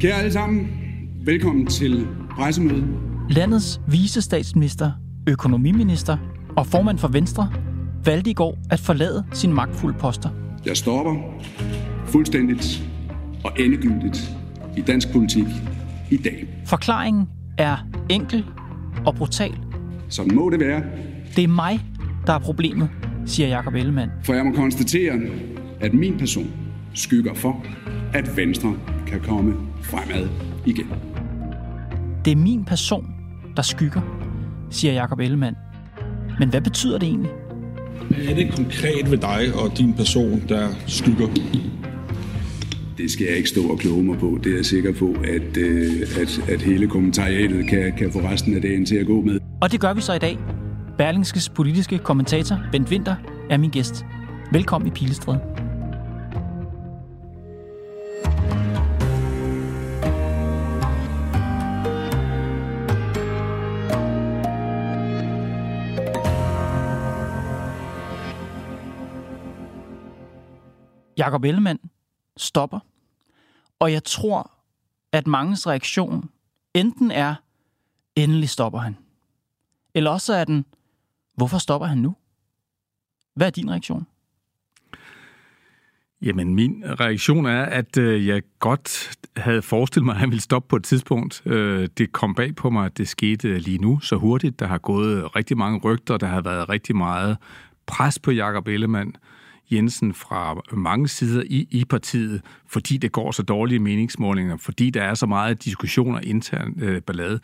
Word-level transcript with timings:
Kære 0.00 0.12
alle 0.14 0.32
sammen, 0.32 0.68
velkommen 1.24 1.66
til 1.66 2.06
pressemødet. 2.30 2.84
Landets 3.30 3.80
visestatsminister, 3.88 4.90
økonomiminister 5.28 6.16
og 6.56 6.66
formand 6.66 6.98
for 6.98 7.08
Venstre 7.08 7.52
valgte 8.04 8.30
i 8.30 8.34
går 8.34 8.58
at 8.70 8.80
forlade 8.80 9.24
sin 9.32 9.52
magtfulde 9.52 9.98
poster. 9.98 10.28
Jeg 10.66 10.76
stopper 10.76 11.14
fuldstændigt 12.06 12.84
og 13.44 13.52
endegyldigt 13.58 14.30
i 14.76 14.80
dansk 14.80 15.12
politik 15.12 15.46
i 16.10 16.16
dag. 16.16 16.48
Forklaringen 16.66 17.28
er 17.58 17.76
enkel 18.10 18.44
og 19.06 19.14
brutal. 19.14 19.54
Sådan 20.08 20.34
må 20.34 20.50
det 20.50 20.60
være, 20.60 20.82
Det 21.36 21.44
er 21.44 21.48
mig, 21.48 21.80
der 22.26 22.32
er 22.32 22.38
problemet, 22.38 22.88
siger 23.26 23.48
Jakob 23.48 23.74
Ellemann. 23.74 24.10
for 24.24 24.34
jeg 24.34 24.44
må 24.44 24.52
konstatere, 24.52 25.12
at 25.80 25.94
min 25.94 26.18
person 26.18 26.50
skygger 26.94 27.34
for, 27.34 27.64
at 28.12 28.36
Venstre 28.36 28.74
kan 29.06 29.20
komme 29.20 29.54
fremad 29.86 30.28
igen. 30.66 30.86
Det 32.24 32.30
er 32.32 32.36
min 32.36 32.64
person, 32.64 33.06
der 33.56 33.62
skygger, 33.62 34.00
siger 34.70 34.92
Jakob 34.92 35.20
Ellemann. 35.20 35.56
Men 36.38 36.48
hvad 36.48 36.60
betyder 36.60 36.98
det 36.98 37.08
egentlig? 37.08 37.30
Hvad 38.08 38.18
er 38.18 38.34
det 38.34 38.54
konkret 38.54 39.10
ved 39.10 39.18
dig 39.18 39.54
og 39.54 39.78
din 39.78 39.94
person, 39.94 40.42
der 40.48 40.68
skygger? 40.86 41.26
Det 42.98 43.10
skal 43.10 43.26
jeg 43.26 43.36
ikke 43.36 43.48
stå 43.48 43.62
og 43.68 43.78
kloge 43.78 44.02
mig 44.02 44.18
på. 44.18 44.38
Det 44.44 44.52
er 44.52 44.56
jeg 44.56 44.64
sikker 44.64 44.92
på, 44.92 45.16
at, 45.24 45.56
øh, 45.56 45.92
at, 46.20 46.48
at 46.48 46.62
hele 46.62 46.88
kommentariatet 46.88 47.68
kan, 47.68 47.92
kan 47.98 48.12
få 48.12 48.18
resten 48.18 48.54
af 48.54 48.62
dagen 48.62 48.86
til 48.86 48.96
at 48.96 49.06
gå 49.06 49.20
med. 49.20 49.40
Og 49.60 49.72
det 49.72 49.80
gør 49.80 49.94
vi 49.94 50.00
så 50.00 50.12
i 50.12 50.18
dag. 50.18 50.38
Berlingskes 50.98 51.48
politiske 51.48 51.98
kommentator, 51.98 52.60
Bent 52.72 52.90
Winter, 52.90 53.14
er 53.50 53.56
min 53.56 53.70
gæst. 53.70 54.04
Velkommen 54.52 54.88
i 54.88 54.90
Pilestræde. 54.90 55.55
Jakob 71.16 71.44
Ellemann 71.44 71.78
stopper. 72.36 72.78
Og 73.78 73.92
jeg 73.92 74.04
tror, 74.04 74.50
at 75.12 75.26
manges 75.26 75.66
reaktion 75.66 76.30
enten 76.74 77.10
er, 77.10 77.34
endelig 78.16 78.48
stopper 78.48 78.78
han. 78.78 78.96
Eller 79.94 80.10
også 80.10 80.34
er 80.34 80.44
den, 80.44 80.64
hvorfor 81.34 81.58
stopper 81.58 81.86
han 81.86 81.98
nu? 81.98 82.16
Hvad 83.34 83.46
er 83.46 83.50
din 83.50 83.70
reaktion? 83.70 84.06
Jamen, 86.22 86.54
min 86.54 86.84
reaktion 87.00 87.46
er, 87.46 87.62
at 87.62 87.96
øh, 87.96 88.26
jeg 88.26 88.42
godt 88.58 89.16
havde 89.36 89.62
forestillet 89.62 90.04
mig, 90.04 90.12
at 90.12 90.20
han 90.20 90.30
ville 90.30 90.42
stoppe 90.42 90.68
på 90.68 90.76
et 90.76 90.84
tidspunkt. 90.84 91.42
Øh, 91.46 91.88
det 91.98 92.12
kom 92.12 92.34
bag 92.34 92.54
på 92.54 92.70
mig, 92.70 92.86
at 92.86 92.98
det 92.98 93.08
skete 93.08 93.48
øh, 93.48 93.56
lige 93.56 93.78
nu 93.78 94.00
så 94.00 94.16
hurtigt. 94.16 94.60
Der 94.60 94.66
har 94.66 94.78
gået 94.78 95.36
rigtig 95.36 95.56
mange 95.56 95.80
rygter, 95.84 96.16
der 96.16 96.26
har 96.26 96.40
været 96.40 96.68
rigtig 96.68 96.96
meget 96.96 97.36
pres 97.86 98.18
på 98.18 98.30
Jakob 98.30 98.68
Ellemann 98.68 99.16
Jensen 99.70 100.14
fra 100.14 100.60
mange 100.72 101.08
sider 101.08 101.42
i, 101.46 101.68
i 101.70 101.84
partiet, 101.84 102.42
fordi 102.66 102.96
det 102.96 103.12
går 103.12 103.30
så 103.30 103.42
dårlige 103.42 103.78
meningsmålinger, 103.78 104.56
fordi 104.56 104.90
der 104.90 105.02
er 105.02 105.14
så 105.14 105.26
meget 105.26 105.64
diskussioner 105.64 106.20
intern 106.20 106.74
øh, 106.80 107.02
ballade. 107.02 107.40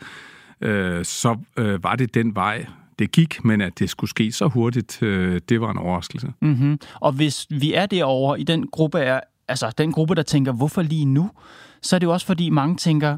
Øh, 0.61 1.05
så 1.05 1.37
øh, 1.57 1.83
var 1.83 1.95
det 1.95 2.13
den 2.13 2.35
vej, 2.35 2.65
det 2.99 3.11
gik, 3.11 3.45
men 3.45 3.61
at 3.61 3.79
det 3.79 3.89
skulle 3.89 4.09
ske 4.09 4.31
så 4.31 4.47
hurtigt, 4.47 5.01
øh, 5.01 5.41
det 5.49 5.61
var 5.61 5.71
en 5.71 5.77
overraskelse. 5.77 6.33
Mm-hmm. 6.41 6.79
Og 6.95 7.11
hvis 7.11 7.47
vi 7.49 7.73
er 7.73 7.85
derovre 7.85 8.39
i 8.39 8.43
den 8.43 8.67
gruppe, 8.67 8.99
er, 8.99 9.19
altså 9.47 9.71
den 9.77 9.91
gruppe, 9.91 10.15
der 10.15 10.23
tænker, 10.23 10.51
hvorfor 10.51 10.81
lige 10.81 11.05
nu, 11.05 11.29
så 11.81 11.95
er 11.95 11.99
det 11.99 12.07
jo 12.07 12.13
også 12.13 12.27
fordi 12.27 12.49
mange 12.49 12.75
tænker, 12.75 13.17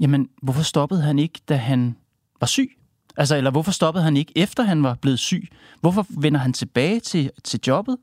jamen 0.00 0.28
hvorfor 0.42 0.62
stoppede 0.62 1.02
han 1.02 1.18
ikke, 1.18 1.40
da 1.48 1.56
han 1.56 1.96
var 2.40 2.46
syg? 2.46 2.70
Altså, 3.16 3.36
eller 3.36 3.50
hvorfor 3.50 3.72
stoppede 3.72 4.04
han 4.04 4.16
ikke, 4.16 4.32
efter 4.36 4.62
han 4.62 4.82
var 4.82 4.94
blevet 4.94 5.18
syg? 5.18 5.48
Hvorfor 5.80 6.06
vender 6.08 6.40
han 6.40 6.52
tilbage 6.52 7.00
til, 7.00 7.30
til 7.44 7.60
jobbet 7.66 7.96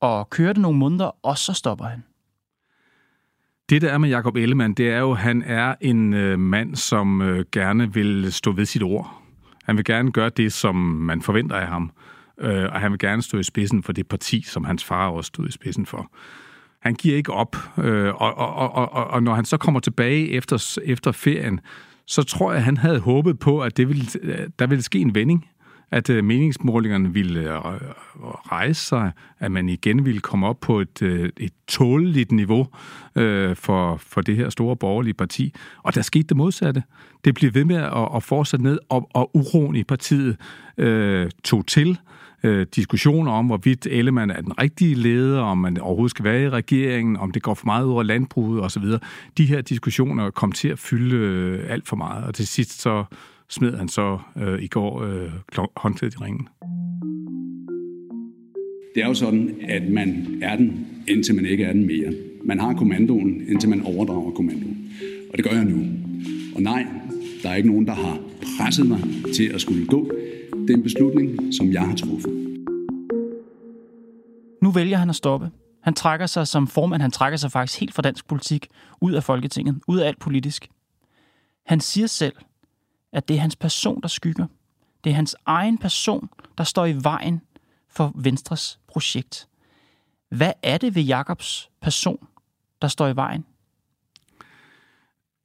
og 0.00 0.30
kører 0.30 0.52
det 0.52 0.62
nogle 0.62 0.78
måneder, 0.78 1.10
og 1.22 1.38
så 1.38 1.52
stopper 1.52 1.84
han? 1.84 2.04
Det, 3.68 3.82
der 3.82 3.92
er 3.92 3.98
med 3.98 4.08
Jakob 4.08 4.36
Ellemann, 4.36 4.74
det 4.74 4.90
er 4.90 4.98
jo, 4.98 5.12
at 5.12 5.18
han 5.18 5.42
er 5.42 5.74
en 5.80 6.14
øh, 6.14 6.38
mand, 6.38 6.76
som 6.76 7.22
øh, 7.22 7.44
gerne 7.52 7.94
vil 7.94 8.32
stå 8.32 8.52
ved 8.52 8.64
sit 8.64 8.82
ord. 8.82 9.22
Han 9.64 9.76
vil 9.76 9.84
gerne 9.84 10.12
gøre 10.12 10.28
det, 10.28 10.52
som 10.52 10.74
man 10.76 11.22
forventer 11.22 11.56
af 11.56 11.66
ham. 11.66 11.90
Øh, 12.40 12.64
og 12.64 12.80
han 12.80 12.90
vil 12.90 12.98
gerne 12.98 13.22
stå 13.22 13.38
i 13.38 13.42
spidsen 13.42 13.82
for 13.82 13.92
det 13.92 14.08
parti, 14.08 14.42
som 14.42 14.64
hans 14.64 14.84
far 14.84 15.08
også 15.08 15.28
stod 15.28 15.48
i 15.48 15.52
spidsen 15.52 15.86
for. 15.86 16.10
Han 16.80 16.94
giver 16.94 17.16
ikke 17.16 17.32
op, 17.32 17.56
øh, 17.78 18.14
og, 18.14 18.38
og, 18.38 18.54
og, 18.54 18.92
og, 18.92 19.06
og 19.06 19.22
når 19.22 19.34
han 19.34 19.44
så 19.44 19.56
kommer 19.56 19.80
tilbage 19.80 20.30
efter, 20.30 20.78
efter 20.84 21.12
ferien, 21.12 21.60
så 22.06 22.22
tror 22.22 22.52
jeg, 22.52 22.58
at 22.58 22.64
han 22.64 22.76
havde 22.76 23.00
håbet 23.00 23.38
på, 23.38 23.60
at 23.60 23.76
det 23.76 23.88
ville, 23.88 24.04
øh, 24.22 24.48
der 24.58 24.66
ville 24.66 24.82
ske 24.82 24.98
en 24.98 25.14
vending 25.14 25.46
at 25.90 26.10
øh, 26.10 26.24
meningsmålingerne 26.24 27.12
ville 27.12 27.40
øh, 27.40 27.60
rejse 28.52 28.86
sig, 28.86 29.12
at 29.38 29.52
man 29.52 29.68
igen 29.68 30.04
ville 30.04 30.20
komme 30.20 30.46
op 30.46 30.60
på 30.60 30.80
et, 30.80 31.02
øh, 31.02 31.30
et 31.36 31.52
tåleligt 31.68 32.32
niveau 32.32 32.66
øh, 33.16 33.56
for, 33.56 33.96
for 33.96 34.20
det 34.20 34.36
her 34.36 34.50
store 34.50 34.76
borgerlige 34.76 35.14
parti. 35.14 35.54
Og 35.82 35.94
der 35.94 36.02
skete 36.02 36.22
det 36.22 36.36
modsatte. 36.36 36.82
Det 37.24 37.34
blev 37.34 37.54
ved 37.54 37.64
med 37.64 37.76
at, 37.76 38.08
at 38.16 38.22
fortsætte 38.22 38.64
ned, 38.64 38.78
og, 38.88 39.08
og 39.14 39.36
uroen 39.36 39.76
i 39.76 39.84
partiet 39.84 40.36
øh, 40.78 41.30
tog 41.44 41.66
til 41.66 41.98
øh, 42.42 42.66
diskussioner 42.76 43.32
om, 43.32 43.46
hvorvidt 43.46 43.86
Ellemann 43.90 44.30
er 44.30 44.40
den 44.40 44.60
rigtige 44.60 44.94
leder, 44.94 45.40
om 45.40 45.58
man 45.58 45.78
overhovedet 45.80 46.10
skal 46.10 46.24
være 46.24 46.42
i 46.42 46.48
regeringen, 46.48 47.16
om 47.16 47.30
det 47.30 47.42
går 47.42 47.54
for 47.54 47.66
meget 47.66 47.84
ud 47.84 47.92
over 47.92 48.02
landbruget 48.02 48.62
osv. 48.62 48.84
De 49.38 49.46
her 49.46 49.60
diskussioner 49.60 50.30
kom 50.30 50.52
til 50.52 50.68
at 50.68 50.78
fylde 50.78 51.16
øh, 51.16 51.70
alt 51.72 51.88
for 51.88 51.96
meget, 51.96 52.24
og 52.24 52.34
til 52.34 52.46
sidst 52.46 52.80
så 52.80 53.04
smed 53.48 53.76
han 53.76 53.88
så 53.88 54.18
øh, 54.36 54.62
i 54.62 54.66
går 54.66 55.02
øh, 55.02 55.30
håndklædet 55.76 56.14
i 56.14 56.18
ringen. 56.18 56.48
Det 58.94 59.02
er 59.02 59.08
jo 59.08 59.14
sådan, 59.14 59.56
at 59.68 59.88
man 59.90 60.38
er 60.42 60.56
den, 60.56 60.86
indtil 61.08 61.34
man 61.34 61.46
ikke 61.46 61.64
er 61.64 61.72
den 61.72 61.86
mere. 61.86 62.12
Man 62.44 62.60
har 62.60 62.74
kommandoen, 62.74 63.48
indtil 63.48 63.68
man 63.68 63.82
overdrager 63.82 64.30
kommandoen. 64.30 64.90
Og 65.30 65.36
det 65.36 65.44
gør 65.44 65.56
jeg 65.56 65.64
nu. 65.64 65.86
Og 66.54 66.62
nej, 66.62 66.86
der 67.42 67.50
er 67.50 67.54
ikke 67.54 67.68
nogen, 67.68 67.86
der 67.86 67.94
har 67.94 68.18
presset 68.58 68.86
mig 68.86 69.00
til 69.34 69.44
at 69.54 69.60
skulle 69.60 69.86
gå. 69.86 70.10
Det 70.52 70.70
er 70.70 70.74
en 70.74 70.82
beslutning, 70.82 71.54
som 71.54 71.72
jeg 71.72 71.82
har 71.82 71.96
truffet. 71.96 72.32
Nu 74.62 74.70
vælger 74.70 74.96
han 74.96 75.08
at 75.10 75.16
stoppe. 75.16 75.50
Han 75.82 75.94
trækker 75.94 76.26
sig 76.26 76.46
som 76.46 76.66
formand, 76.66 77.02
han 77.02 77.10
trækker 77.10 77.36
sig 77.36 77.52
faktisk 77.52 77.80
helt 77.80 77.94
fra 77.94 78.02
dansk 78.02 78.28
politik, 78.28 78.66
ud 79.00 79.12
af 79.12 79.24
Folketinget, 79.24 79.78
ud 79.88 79.98
af 79.98 80.08
alt 80.08 80.18
politisk. 80.18 80.68
Han 81.66 81.80
siger 81.80 82.06
selv, 82.06 82.32
at 83.12 83.28
det 83.28 83.36
er 83.36 83.40
hans 83.40 83.56
person, 83.56 84.02
der 84.02 84.08
skygger. 84.08 84.46
Det 85.04 85.10
er 85.10 85.14
hans 85.14 85.36
egen 85.46 85.78
person, 85.78 86.28
der 86.58 86.64
står 86.64 86.86
i 86.86 86.94
vejen 87.02 87.40
for 87.88 88.12
Venstres 88.14 88.78
projekt. 88.88 89.48
Hvad 90.28 90.52
er 90.62 90.78
det 90.78 90.94
ved 90.94 91.02
Jakobs 91.02 91.70
person, 91.82 92.26
der 92.82 92.88
står 92.88 93.08
i 93.08 93.16
vejen? 93.16 93.44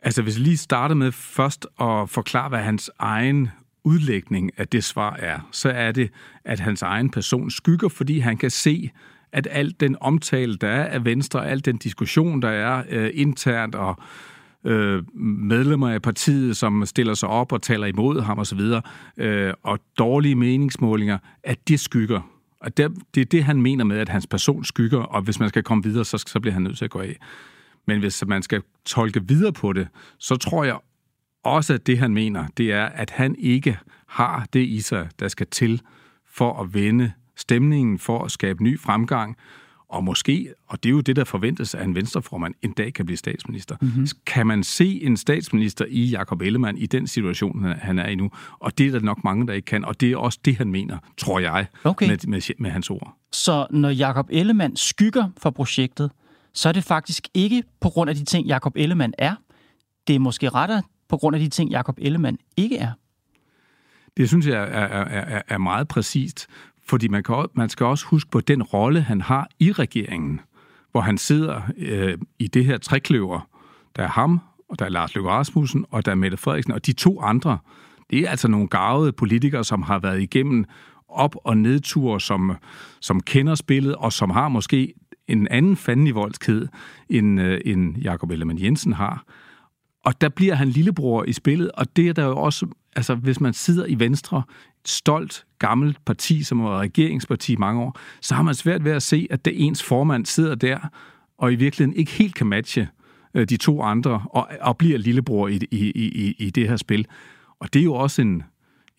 Altså, 0.04 0.22
hvis 0.22 0.38
vi 0.38 0.44
lige 0.44 0.58
starter 0.58 0.96
med 0.96 1.12
først 1.12 1.68
at 1.80 2.10
forklare, 2.10 2.50
hvad 2.50 2.60
hans 2.60 2.92
egen 3.00 3.50
udlægning 3.84 4.52
af 4.58 4.68
det 4.68 4.84
svar 4.84 5.16
er, 5.16 5.50
så 5.52 5.70
er 5.70 5.92
det, 5.92 6.12
at 6.46 6.60
hans 6.60 6.82
egen 6.82 7.10
person 7.10 7.52
skygger, 7.52 7.90
fordi 7.90 8.20
han 8.20 8.38
kan 8.38 8.52
se, 8.52 8.92
at 9.32 9.48
alt 9.52 9.80
den 9.80 9.98
omtale, 10.02 10.56
der 10.56 10.68
er 10.68 10.86
af 10.86 11.06
Venstre, 11.06 11.48
al 11.50 11.66
den 11.66 11.78
diskussion, 11.78 12.42
der 12.42 12.50
er 12.50 12.84
øh, 12.90 13.12
internt 13.14 13.76
og 13.76 13.98
øh, 14.66 15.04
medlemmer 15.18 15.90
af 15.90 16.02
partiet, 16.02 16.58
som 16.58 16.86
stiller 16.86 17.14
sig 17.14 17.30
op 17.30 17.52
og 17.52 17.62
taler 17.62 17.88
imod 17.88 18.22
ham 18.22 18.40
osv., 18.40 18.60
øh, 19.18 19.54
og 19.64 19.80
dårlige 19.98 20.36
meningsmålinger, 20.36 21.18
at 21.44 21.68
det 21.68 21.80
skygger. 21.80 22.22
Og 22.60 22.78
det, 22.78 22.92
det 23.16 23.22
er 23.22 23.26
det, 23.26 23.44
han 23.44 23.62
mener 23.62 23.84
med, 23.84 23.98
at 23.98 24.10
hans 24.10 24.28
person 24.28 24.64
skygger, 24.64 25.00
og 25.00 25.22
hvis 25.22 25.40
man 25.40 25.50
skal 25.50 25.64
komme 25.64 25.84
videre, 25.84 26.06
så, 26.06 26.24
så 26.28 26.40
bliver 26.40 26.54
han 26.54 26.64
nødt 26.64 26.78
til 26.78 26.86
at 26.86 26.92
gå 26.92 27.00
af. 27.00 27.18
Men 27.88 28.00
hvis 28.00 28.24
man 28.28 28.44
skal 28.44 28.62
tolke 28.86 29.28
videre 29.28 29.54
på 29.54 29.74
det, 29.74 29.88
så 30.18 30.36
tror 30.36 30.64
jeg 30.64 30.78
også, 31.44 31.74
at 31.74 31.88
det, 31.88 31.98
han 31.98 32.14
mener, 32.14 32.48
det 32.58 32.72
er, 32.72 32.86
at 32.86 33.10
han 33.10 33.36
ikke 33.40 33.80
har 34.08 34.48
det 34.54 34.64
i 34.68 34.82
sig, 34.82 35.10
der 35.20 35.28
skal 35.28 35.48
til 35.48 35.82
for 36.34 36.62
at 36.62 36.74
vende 36.74 37.12
stemningen, 37.36 38.00
for 38.00 38.24
at 38.24 38.32
skabe 38.32 38.64
ny 38.64 38.80
fremgang, 38.80 39.38
og 39.92 40.04
måske, 40.04 40.54
og 40.68 40.84
det 40.84 40.90
er 40.90 40.94
jo 40.94 41.02
det, 41.02 41.16
der 41.16 41.24
forventes 41.24 41.76
af 41.76 41.84
en 41.84 41.96
venstreformand, 41.96 42.54
en 42.62 42.72
dag 42.72 42.94
kan 42.94 43.06
blive 43.06 43.18
statsminister. 43.18 43.76
Mm-hmm. 43.82 44.08
Kan 44.26 44.48
man 44.48 44.64
se 44.64 45.04
en 45.04 45.18
statsminister 45.18 45.86
i 45.90 46.06
Jakob 46.06 46.42
Ellemann 46.42 46.78
i 46.78 46.86
den 46.86 47.08
situation, 47.08 47.64
han 47.64 48.00
er 48.00 48.08
i 48.08 48.16
nu? 48.16 48.32
Og 48.60 48.78
det 48.78 48.88
er 48.88 48.92
der 48.92 49.00
nok 49.00 49.24
mange, 49.24 49.48
der 49.48 49.54
ikke 49.54 49.66
kan, 49.66 49.86
og 49.86 50.02
det 50.02 50.12
er 50.12 50.18
også 50.18 50.40
det, 50.46 50.58
han 50.58 50.72
mener, 50.72 50.98
tror 51.18 51.40
jeg, 51.40 51.66
okay. 51.84 52.08
med, 52.08 52.18
med, 52.28 52.42
med 52.58 52.70
hans 52.70 52.90
ord. 52.90 53.18
Så 53.32 53.68
når 53.70 53.90
Jakob 53.90 54.28
Ellemann 54.30 54.76
skygger 54.76 55.30
for 55.38 55.50
projektet, 55.50 56.12
så 56.54 56.70
er 56.70 56.74
det 56.74 56.84
faktisk 56.84 57.28
ikke 57.34 57.64
på 57.80 57.90
grund 57.90 58.10
af 58.10 58.16
de 58.16 58.26
ting, 58.26 58.48
Jakob 58.48 58.74
Ellemann 58.76 59.14
er. 59.18 59.36
Det 60.08 60.16
er 60.16 60.20
måske 60.20 60.50
rettere 60.50 60.84
på 61.10 61.18
grund 61.18 61.36
af 61.36 61.40
de 61.40 61.50
ting, 61.50 61.70
Jakob 61.70 61.98
Ellemann 62.02 62.38
ikke 62.58 62.78
er. 62.78 62.92
Det 64.18 64.28
synes 64.28 64.48
jeg 64.48 64.56
er, 64.56 64.66
er, 64.66 65.06
er, 65.06 65.42
er 65.48 65.58
meget 65.58 65.88
præcist, 65.88 66.48
fordi 66.88 67.08
man, 67.08 67.24
kan, 67.24 67.46
man 67.54 67.70
skal 67.70 67.86
også 67.86 68.06
huske 68.06 68.32
på 68.32 68.40
den 68.40 68.64
rolle, 68.64 69.02
han 69.02 69.22
har 69.22 69.50
i 69.60 69.72
regeringen, 69.72 70.40
hvor 70.92 71.02
han 71.02 71.18
sidder 71.18 71.62
øh, 71.78 72.18
i 72.40 72.48
det 72.48 72.66
her 72.66 72.78
trekløver. 72.78 73.48
Der 73.96 74.04
er 74.04 74.08
ham, 74.08 74.40
og 74.70 74.80
der 74.80 74.86
er 74.86 74.90
Lars 74.90 75.16
Løkke 75.16 75.30
Rasmussen, 75.30 75.86
og 75.90 76.06
der 76.06 76.12
er 76.12 76.16
Mette 76.16 76.38
Frederiksen, 76.38 76.74
og 76.74 76.86
de 76.86 76.94
to 76.94 77.22
andre, 77.22 77.58
det 78.10 78.20
er 78.20 78.30
altså 78.30 78.48
nogle 78.48 78.68
gavede 78.68 79.12
politikere, 79.12 79.64
som 79.64 79.82
har 79.82 80.00
været 80.00 80.22
igennem 80.22 80.66
op- 81.10 81.36
og 81.44 81.58
nedture, 81.58 82.22
som, 82.22 82.56
som 83.00 83.20
kender 83.20 83.56
spillet, 83.56 83.96
og 83.96 84.14
som 84.14 84.30
har 84.30 84.50
måske 84.50 84.94
en 85.28 85.48
anden 85.48 85.76
fandenivoldskhed, 85.76 86.68
end, 87.10 87.42
øh, 87.42 87.62
end 87.66 87.98
Jakob 87.98 88.32
Ellemann 88.32 88.62
Jensen 88.62 88.94
har. 88.94 89.24
Og 90.06 90.22
der 90.22 90.30
bliver 90.30 90.56
han 90.56 90.68
lillebror 90.68 91.24
i 91.24 91.34
spillet, 91.34 91.72
og 91.72 91.96
det 91.96 92.08
er 92.08 92.14
der 92.14 92.26
jo 92.26 92.38
også, 92.38 92.66
altså 92.96 93.16
hvis 93.16 93.40
man 93.40 93.54
sidder 93.54 93.86
i 93.86 94.00
Venstre, 94.00 94.44
stolt, 94.86 95.46
gammelt 95.60 96.06
parti, 96.06 96.44
som 96.44 96.60
har 96.60 96.70
været 96.70 96.82
regeringsparti 96.82 97.54
i 97.54 97.56
mange 97.56 97.82
år, 97.82 98.00
så 98.22 98.36
har 98.36 98.44
man 98.44 98.56
svært 98.56 98.84
ved 98.84 98.92
at 98.92 99.04
se, 99.04 99.28
at 99.30 99.46
det 99.46 99.66
ens 99.66 99.84
formand 99.84 100.26
sidder 100.26 100.56
der, 100.56 100.80
og 101.38 101.54
i 101.54 101.56
virkeligheden 101.56 102.00
ikke 102.00 102.12
helt 102.12 102.36
kan 102.36 102.48
matche 102.48 102.88
øh, 103.34 103.50
de 103.50 103.58
to 103.58 103.82
andre, 103.82 104.26
og, 104.30 104.48
og 104.62 104.78
bliver 104.78 104.98
lillebror 104.98 105.48
i, 105.48 105.60
i, 105.72 105.92
i, 105.96 106.36
i 106.40 106.50
det 106.50 106.70
her 106.70 106.76
spil. 106.76 107.08
Og 107.60 107.74
det 107.74 107.80
er 107.80 107.84
jo 107.84 107.94
også 107.94 108.22
en, 108.22 108.44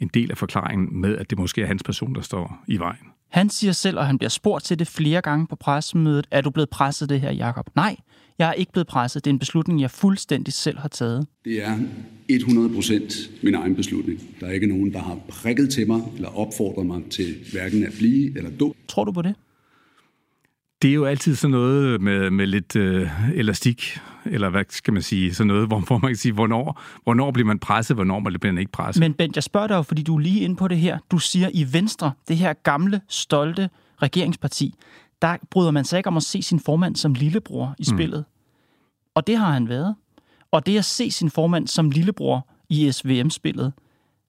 en 0.01 0.09
del 0.09 0.31
af 0.31 0.39
forklaringen 0.39 1.01
med, 1.01 1.19
at 1.19 1.31
det 1.31 1.39
måske 1.39 1.63
er 1.63 1.67
hans 1.67 1.83
person, 1.83 2.15
der 2.15 2.21
står 2.21 2.65
i 2.67 2.79
vejen. 2.79 3.12
Han 3.33 3.51
siger 3.51 3.73
selv, 3.73 3.99
og 3.99 4.07
han 4.07 4.19
bliver 4.19 4.31
spurgt 4.31 4.65
til 4.65 4.79
det 4.79 4.89
flere 4.89 5.21
gange 5.21 5.47
på 5.47 5.57
pressemødet, 5.57 6.27
er 6.31 6.41
du 6.41 6.51
blevet 6.51 6.71
presset 6.71 7.09
det 7.09 7.21
her, 7.21 7.33
Jakob? 7.33 7.67
Nej, 7.77 7.97
jeg 8.39 8.49
er 8.49 8.53
ikke 8.53 8.73
blevet 8.73 8.87
presset. 8.87 9.25
Det 9.25 9.31
er 9.31 9.33
en 9.33 9.39
beslutning, 9.39 9.81
jeg 9.81 9.91
fuldstændig 9.91 10.55
selv 10.55 10.79
har 10.79 10.89
taget. 10.89 11.27
Det 11.45 11.65
er 11.65 11.79
100 12.29 12.75
procent 12.75 13.15
min 13.43 13.55
egen 13.55 13.75
beslutning. 13.75 14.21
Der 14.41 14.47
er 14.47 14.51
ikke 14.51 14.67
nogen, 14.67 14.93
der 14.93 14.99
har 14.99 15.19
prikket 15.29 15.71
til 15.71 15.87
mig 15.87 16.01
eller 16.15 16.39
opfordret 16.39 16.87
mig 16.87 17.03
til 17.11 17.35
hverken 17.53 17.85
at 17.85 17.93
blive 17.99 18.37
eller 18.37 18.51
dø. 18.51 18.67
Tror 18.89 19.05
du 19.05 19.13
på 19.13 19.23
det? 19.23 19.35
Det 20.83 20.91
er 20.91 20.95
jo 20.95 21.05
altid 21.05 21.37
sådan 21.37 21.51
noget 21.51 22.01
med, 22.01 22.31
med 22.31 22.47
lidt 22.47 22.77
øh, 22.77 23.31
elastik, 23.35 23.99
eller 24.25 24.49
hvad 24.49 24.65
skal 24.69 24.93
man 24.93 25.03
sige, 25.03 25.35
sådan 25.35 25.47
noget, 25.47 25.67
hvor, 25.67 25.81
hvor 25.81 25.99
man 25.99 26.09
kan 26.11 26.17
sige, 26.17 26.33
hvornår, 26.33 26.81
hvornår 27.03 27.31
bliver 27.31 27.47
man 27.47 27.59
presset, 27.59 27.97
hvornår 27.97 28.21
bliver 28.21 28.53
man 28.53 28.59
ikke 28.59 28.73
presset. 28.73 29.01
Men 29.01 29.15
Bent, 29.15 29.37
jeg 29.37 29.43
spørger 29.43 29.67
dig 29.67 29.75
jo, 29.75 29.83
fordi 29.83 30.03
du 30.03 30.15
er 30.15 30.19
lige 30.19 30.41
inde 30.41 30.57
på 30.57 30.69
det 30.69 30.79
her. 30.79 30.99
Du 31.11 31.19
siger 31.19 31.51
i 31.55 31.67
Venstre, 31.73 32.13
det 32.29 32.37
her 32.37 32.53
gamle, 32.53 33.01
stolte 33.09 33.71
regeringsparti, 34.03 34.75
der 35.23 35.37
bryder 35.51 35.71
man 35.71 35.85
sig 35.85 35.97
ikke 35.97 36.09
om 36.09 36.17
at 36.17 36.23
se 36.23 36.43
sin 36.43 36.61
formand 36.61 36.97
som 36.97 37.15
lillebror 37.15 37.75
i 37.79 37.85
mm. 37.89 37.97
spillet. 37.97 38.19
Mm. 38.19 39.13
Og 39.15 39.27
det 39.27 39.37
har 39.37 39.51
han 39.53 39.69
været. 39.69 39.95
Og 40.51 40.67
det 40.67 40.79
at 40.79 40.85
se 40.85 41.11
sin 41.11 41.31
formand 41.31 41.69
som 41.69 41.91
lillebror 41.91 42.49
i 42.69 42.93
SVM-spillet, 42.93 43.73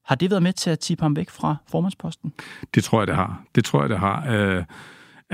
har 0.05 0.15
det 0.15 0.29
været 0.29 0.43
med 0.43 0.53
til 0.53 0.69
at 0.69 0.79
tippe 0.79 1.01
ham 1.01 1.15
væk 1.15 1.29
fra 1.29 1.55
formandsposten? 1.71 2.33
Det 2.75 2.83
tror 2.83 2.99
jeg, 2.99 3.07
det 3.07 3.15
har. 3.15 3.43
Det 3.55 3.65
tror 3.65 3.81
jeg, 3.81 3.89
det 3.89 3.99
har. 3.99 4.25
Øh, 4.31 4.63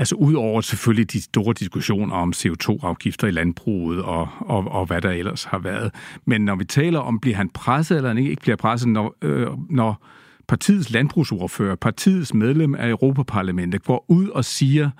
altså 0.00 0.14
udover 0.14 0.60
selvfølgelig 0.60 1.12
de 1.12 1.22
store 1.22 1.54
diskussioner 1.54 2.14
om 2.14 2.32
CO2-afgifter 2.36 3.26
i 3.26 3.30
landbruget 3.30 4.02
og, 4.02 4.28
og, 4.40 4.68
og 4.68 4.86
hvad 4.86 5.00
der 5.00 5.10
ellers 5.10 5.44
har 5.44 5.58
været. 5.58 5.94
Men 6.24 6.40
når 6.40 6.56
vi 6.56 6.64
taler 6.64 6.98
om, 6.98 7.20
bliver 7.20 7.36
han 7.36 7.48
presset 7.48 7.96
eller 7.96 8.16
ikke, 8.16 8.30
ikke 8.30 8.42
bliver 8.42 8.56
presset, 8.56 8.88
når, 8.88 9.16
øh, 9.22 9.46
når 9.70 10.06
partiets 10.48 10.90
landbrugsordfører, 10.90 11.74
partiets 11.74 12.34
medlem 12.34 12.74
af 12.74 12.88
Europaparlamentet 12.88 13.84
går 13.84 14.04
ud 14.08 14.28
og 14.28 14.44
siger, 14.44 14.90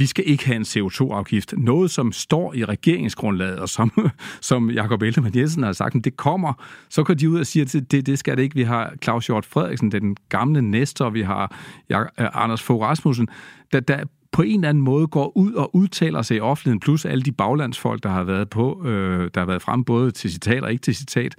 vi 0.00 0.06
skal 0.06 0.24
ikke 0.26 0.46
have 0.46 0.56
en 0.56 0.62
CO2-afgift. 0.62 1.54
Noget, 1.58 1.90
som 1.90 2.12
står 2.12 2.54
i 2.54 2.64
regeringsgrundlaget, 2.64 3.58
og 3.58 3.68
som, 3.68 4.10
som 4.50 4.70
Jacob 4.70 5.02
Ellemann 5.02 5.36
Jensen 5.36 5.62
har 5.62 5.72
sagt, 5.72 6.04
det 6.04 6.16
kommer, 6.16 6.52
så 6.88 7.04
kan 7.04 7.16
de 7.18 7.30
ud 7.30 7.40
og 7.40 7.46
sige, 7.46 7.62
at 7.62 7.90
det, 7.90 8.06
det 8.06 8.18
skal 8.18 8.36
det 8.36 8.42
ikke. 8.42 8.54
Vi 8.54 8.62
har 8.62 8.92
Claus 9.02 9.26
Hjort 9.26 9.46
Frederiksen, 9.46 9.92
den 9.92 10.16
gamle 10.28 10.62
næster, 10.62 11.10
vi 11.10 11.22
har 11.22 11.56
øh, 11.90 12.06
Anders 12.16 12.62
Fogh 12.62 12.82
Rasmussen, 12.82 13.28
der, 13.72 13.80
der 13.80 14.04
på 14.32 14.42
en 14.42 14.54
eller 14.54 14.68
anden 14.68 14.84
måde 14.84 15.06
går 15.06 15.36
ud 15.36 15.52
og 15.52 15.76
udtaler 15.76 16.22
sig 16.22 16.36
i 16.36 16.40
offentligheden, 16.40 16.80
plus 16.80 17.04
alle 17.04 17.22
de 17.22 17.32
baglandsfolk, 17.32 18.02
der 18.02 18.08
har 18.08 18.24
været 18.24 18.50
på, 18.50 18.86
øh, 18.86 19.30
der 19.34 19.40
har 19.40 19.46
været 19.46 19.62
frem 19.62 19.84
både 19.84 20.10
til 20.10 20.30
citat 20.30 20.62
og 20.62 20.72
ikke 20.72 20.82
til 20.82 20.94
citat, 20.94 21.34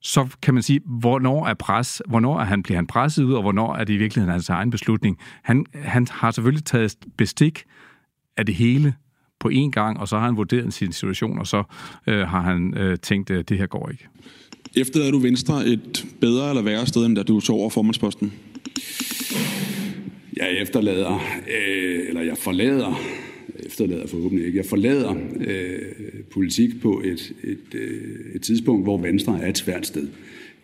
så 0.00 0.28
kan 0.42 0.54
man 0.54 0.62
sige, 0.62 0.80
hvornår 0.84 1.46
er 1.46 1.54
pres, 1.54 2.02
hvornår 2.08 2.40
er 2.40 2.44
han, 2.44 2.62
bliver 2.62 2.78
han 2.78 2.86
presset 2.86 3.24
ud, 3.24 3.32
og 3.32 3.42
hvornår 3.42 3.74
er 3.74 3.84
det 3.84 3.94
i 3.94 3.96
virkeligheden 3.96 4.32
hans 4.32 4.48
egen 4.48 4.70
beslutning. 4.70 5.18
Han, 5.42 5.66
han 5.74 6.06
har 6.10 6.30
selvfølgelig 6.30 6.64
taget 6.64 6.96
bestik 7.16 7.64
af 8.36 8.46
det 8.46 8.54
hele 8.54 8.94
på 9.40 9.50
én 9.50 9.70
gang, 9.70 10.00
og 10.00 10.08
så 10.08 10.16
har 10.16 10.24
han 10.24 10.36
vurderet 10.36 10.74
sin 10.74 10.92
situation, 10.92 11.38
og 11.38 11.46
så 11.46 11.62
øh, 12.06 12.18
har 12.18 12.40
han 12.40 12.74
øh, 12.76 12.98
tænkt, 12.98 13.30
at 13.30 13.48
det 13.48 13.58
her 13.58 13.66
går 13.66 13.90
ikke. 13.90 14.06
Efter 14.76 15.00
er 15.06 15.10
du 15.10 15.18
Venstre 15.18 15.66
et 15.66 16.06
bedre 16.20 16.48
eller 16.48 16.62
værre 16.62 16.86
sted, 16.86 17.06
end 17.06 17.16
da 17.16 17.22
du 17.22 17.40
tog 17.40 17.60
over 17.60 17.70
formandsposten? 17.70 18.32
Jeg 20.36 20.52
efterlader, 20.52 21.14
øh, 21.48 22.08
eller 22.08 22.22
jeg 22.22 22.38
forlader, 22.38 23.00
efterlader 23.66 24.06
forhåbentlig 24.06 24.46
ikke, 24.46 24.58
jeg 24.58 24.66
forlader 24.66 25.14
øh, 25.40 25.78
politik 26.32 26.80
på 26.82 27.02
et, 27.04 27.32
et, 27.44 27.74
øh, 27.74 28.34
et 28.34 28.42
tidspunkt, 28.42 28.84
hvor 28.84 28.98
Venstre 28.98 29.40
er 29.42 29.48
et 29.48 29.58
svært 29.58 29.86
sted. 29.86 30.08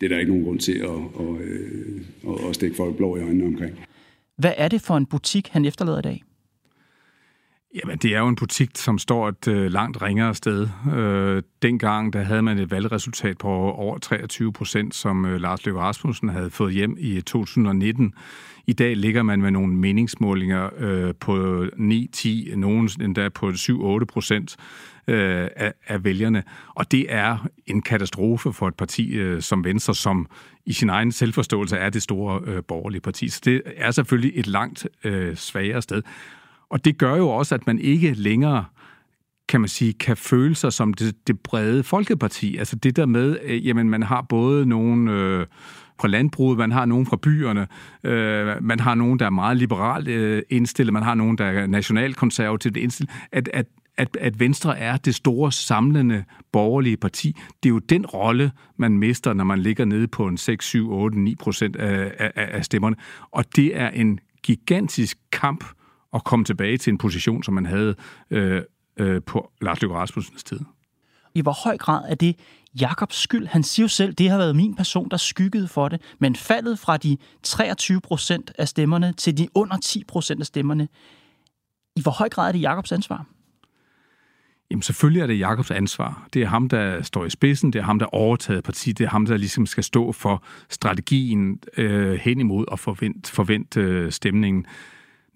Det 0.01 0.07
er 0.07 0.09
der 0.09 0.19
ikke 0.19 0.31
nogen 0.31 0.45
grund 0.45 0.59
til 0.59 0.73
at, 0.73 0.91
at, 1.21 1.41
øh, 1.41 2.01
at, 2.29 2.49
at 2.49 2.55
stikke 2.55 2.77
folk 2.77 2.97
blå 2.97 3.17
i 3.17 3.21
øjnene 3.21 3.47
omkring. 3.47 3.73
Hvad 4.39 4.53
er 4.57 4.69
det 4.69 4.81
for 4.81 4.97
en 4.97 5.07
butik, 5.07 5.49
han 5.49 5.65
efterlader 5.65 5.99
i 5.99 6.03
dag? 6.03 6.23
Jamen, 7.75 7.99
det 7.99 8.15
er 8.15 8.19
jo 8.19 8.29
en 8.29 8.37
butik, 8.37 8.71
som 8.75 8.99
står 8.99 9.29
et 9.29 9.49
øh, 9.49 9.73
langt 9.73 10.03
ringere 10.03 10.35
sted. 10.35 10.69
Øh, 10.95 11.43
dengang, 11.63 12.13
der 12.13 12.23
havde 12.23 12.43
man 12.43 12.59
et 12.59 12.71
valgresultat 12.71 13.39
på 13.39 13.49
over 13.49 13.99
23 13.99 14.53
procent, 14.53 14.95
som 14.95 15.25
øh, 15.25 15.41
Lars 15.41 15.65
Løkke 15.67 15.81
Rasmussen 15.81 16.29
havde 16.29 16.51
fået 16.51 16.75
hjem 16.75 16.97
i 16.99 17.17
øh, 17.17 17.23
2019. 17.23 18.15
I 18.67 18.73
dag 18.73 18.97
ligger 18.97 19.23
man 19.23 19.41
med 19.41 19.51
nogle 19.51 19.75
meningsmålinger 19.75 20.71
øh, 20.79 21.15
på 21.21 21.65
9-10, 21.65 22.57
nogen 22.57 22.91
endda 23.01 23.29
på 23.29 23.49
7-8 23.49 24.05
procent 24.05 24.57
øh, 25.09 25.49
af, 25.57 25.73
af 25.87 26.05
vælgerne. 26.05 26.43
Og 26.75 26.93
det 26.93 27.07
er 27.09 27.47
en 27.67 27.83
katastrofe 27.83 28.53
for 28.53 28.69
et 28.69 28.75
parti 28.75 29.13
øh, 29.13 29.43
som 29.43 29.65
Venstre, 29.65 29.95
som 29.95 30.27
i 30.67 30.73
sin 30.73 30.89
egen 30.89 31.13
selvforståelse 31.13 31.77
er 31.77 31.91
det 31.91 32.03
store 32.03 32.41
øh, 32.47 32.63
borgerlige 32.69 33.01
parti. 33.01 33.29
Så 33.29 33.41
det 33.45 33.63
er 33.77 33.91
selvfølgelig 33.91 34.33
et 34.35 34.47
langt 34.47 34.87
øh, 35.05 35.37
svagere 35.37 35.83
sted. 35.83 36.03
Og 36.71 36.85
det 36.85 36.99
gør 36.99 37.17
jo 37.17 37.29
også, 37.29 37.55
at 37.55 37.67
man 37.67 37.79
ikke 37.79 38.13
længere 38.13 38.65
kan 39.49 39.61
man 39.61 39.69
sige, 39.69 39.93
kan 39.93 40.17
føle 40.17 40.55
sig 40.55 40.73
som 40.73 40.95
det, 40.95 41.27
det 41.27 41.41
brede 41.41 41.83
folkeparti. 41.83 42.57
Altså 42.57 42.77
det 42.77 42.97
der 42.97 43.07
med, 43.07 43.39
øh, 43.43 43.67
jamen 43.67 43.91
man 43.91 44.03
har 44.03 44.23
både 44.23 44.67
nogle 44.67 45.13
øh, 45.13 45.47
fra 46.01 46.09
landbruget, 46.09 46.59
man 46.59 46.73
har 46.73 46.85
nogen 46.85 47.07
fra 47.07 47.17
byerne, 47.17 47.67
øh, 48.05 48.63
man 48.63 48.81
har 48.81 48.95
nogen, 48.95 49.19
der 49.19 49.27
er 49.27 49.31
meget 49.31 49.57
liberalt 49.57 50.09
øh, 50.09 50.43
indstillet, 50.51 50.93
man 50.93 51.03
har 51.03 51.15
nogen, 51.15 51.39
der 51.39 51.45
er 51.45 51.67
nationalkonservativt 51.67 52.77
indstillet, 52.77 53.15
at, 53.33 53.49
at 53.53 53.67
at, 53.97 54.17
at 54.21 54.41
Venstre 54.41 54.79
er 54.79 54.97
det 54.97 55.15
store 55.15 55.53
samlende 55.53 56.25
borgerlige 56.53 56.97
parti. 56.97 57.37
Det 57.63 57.69
er 57.69 57.71
jo 57.71 57.79
den 57.79 58.07
rolle, 58.07 58.53
man 58.77 58.99
mister, 58.99 59.33
når 59.33 59.45
man 59.45 59.59
ligger 59.59 59.85
nede 59.85 60.09
på 60.09 60.27
en 60.27 60.37
6, 60.37 60.65
7, 60.65 60.93
8, 60.93 61.21
9 61.21 61.35
procent 61.35 61.77
af, 61.77 62.13
af, 62.19 62.33
af 62.37 62.65
stemmerne. 62.65 62.97
Og 63.31 63.57
det 63.57 63.77
er 63.77 63.89
en 63.89 64.21
gigantisk 64.43 65.19
kamp 65.33 65.65
at 66.15 66.25
komme 66.25 66.45
tilbage 66.45 66.79
til 66.79 66.91
en 66.91 66.99
position, 66.99 67.43
som 67.43 67.55
man 67.55 67.67
havde 67.67 67.95
øh, 68.31 68.63
øh, 68.97 69.23
på 69.23 69.51
Lars 69.61 69.83
Løkke 69.83 69.97
Rasmussens 69.97 70.45
tid. 70.45 70.61
I 71.35 71.41
hvor 71.41 71.65
høj 71.65 71.77
grad 71.77 72.11
er 72.11 72.15
det 72.15 72.37
Jakobs 72.81 73.17
skyld? 73.17 73.47
Han 73.47 73.63
siger 73.63 73.85
jo 73.85 73.89
selv, 73.89 74.15
det 74.15 74.31
har 74.31 74.39
været 74.39 74.57
min 74.57 74.75
person, 74.75 75.09
der 75.09 75.17
skyggede 75.17 75.69
for 75.69 75.89
det. 75.89 76.03
Men 76.19 76.37
faldet 76.37 76.79
fra 76.79 76.97
de 76.97 77.17
23 77.43 78.01
procent 78.01 78.53
af 78.59 78.69
stemmerne 78.69 79.13
til 79.13 79.39
de 79.39 79.49
under 79.55 79.77
10 79.77 80.05
procent 80.09 80.41
af 80.41 80.47
stemmerne, 80.47 80.89
i 81.97 82.03
hvor 82.03 82.13
høj 82.13 82.29
grad 82.29 82.49
er 82.49 82.53
det 82.53 82.61
Jakobs 82.61 82.93
ansvar? 82.93 83.27
Jamen 84.71 84.83
selvfølgelig 84.83 85.23
er 85.23 85.27
det 85.27 85.39
Jakobs 85.39 85.71
ansvar. 85.71 86.29
Det 86.35 86.43
er 86.43 86.47
ham, 86.47 86.69
der 86.69 87.03
står 87.03 87.25
i 87.25 87.31
spidsen, 87.31 87.73
det 87.73 87.79
er 87.79 87.83
ham, 87.83 87.99
der 87.99 88.07
overtaget 88.07 88.65
partiet, 88.65 88.99
det 88.99 89.05
er 89.05 89.09
ham, 89.09 89.27
der 89.27 89.37
ligesom 89.37 89.67
skal 89.67 89.85
stå 89.85 90.13
for 90.13 90.43
strategien 90.69 91.61
øh, 91.77 92.13
hen 92.13 92.41
imod 92.41 92.65
og 92.69 92.79
forvente, 92.79 93.33
forvente 93.33 93.81
øh, 93.81 94.13
stemningen. 94.13 94.67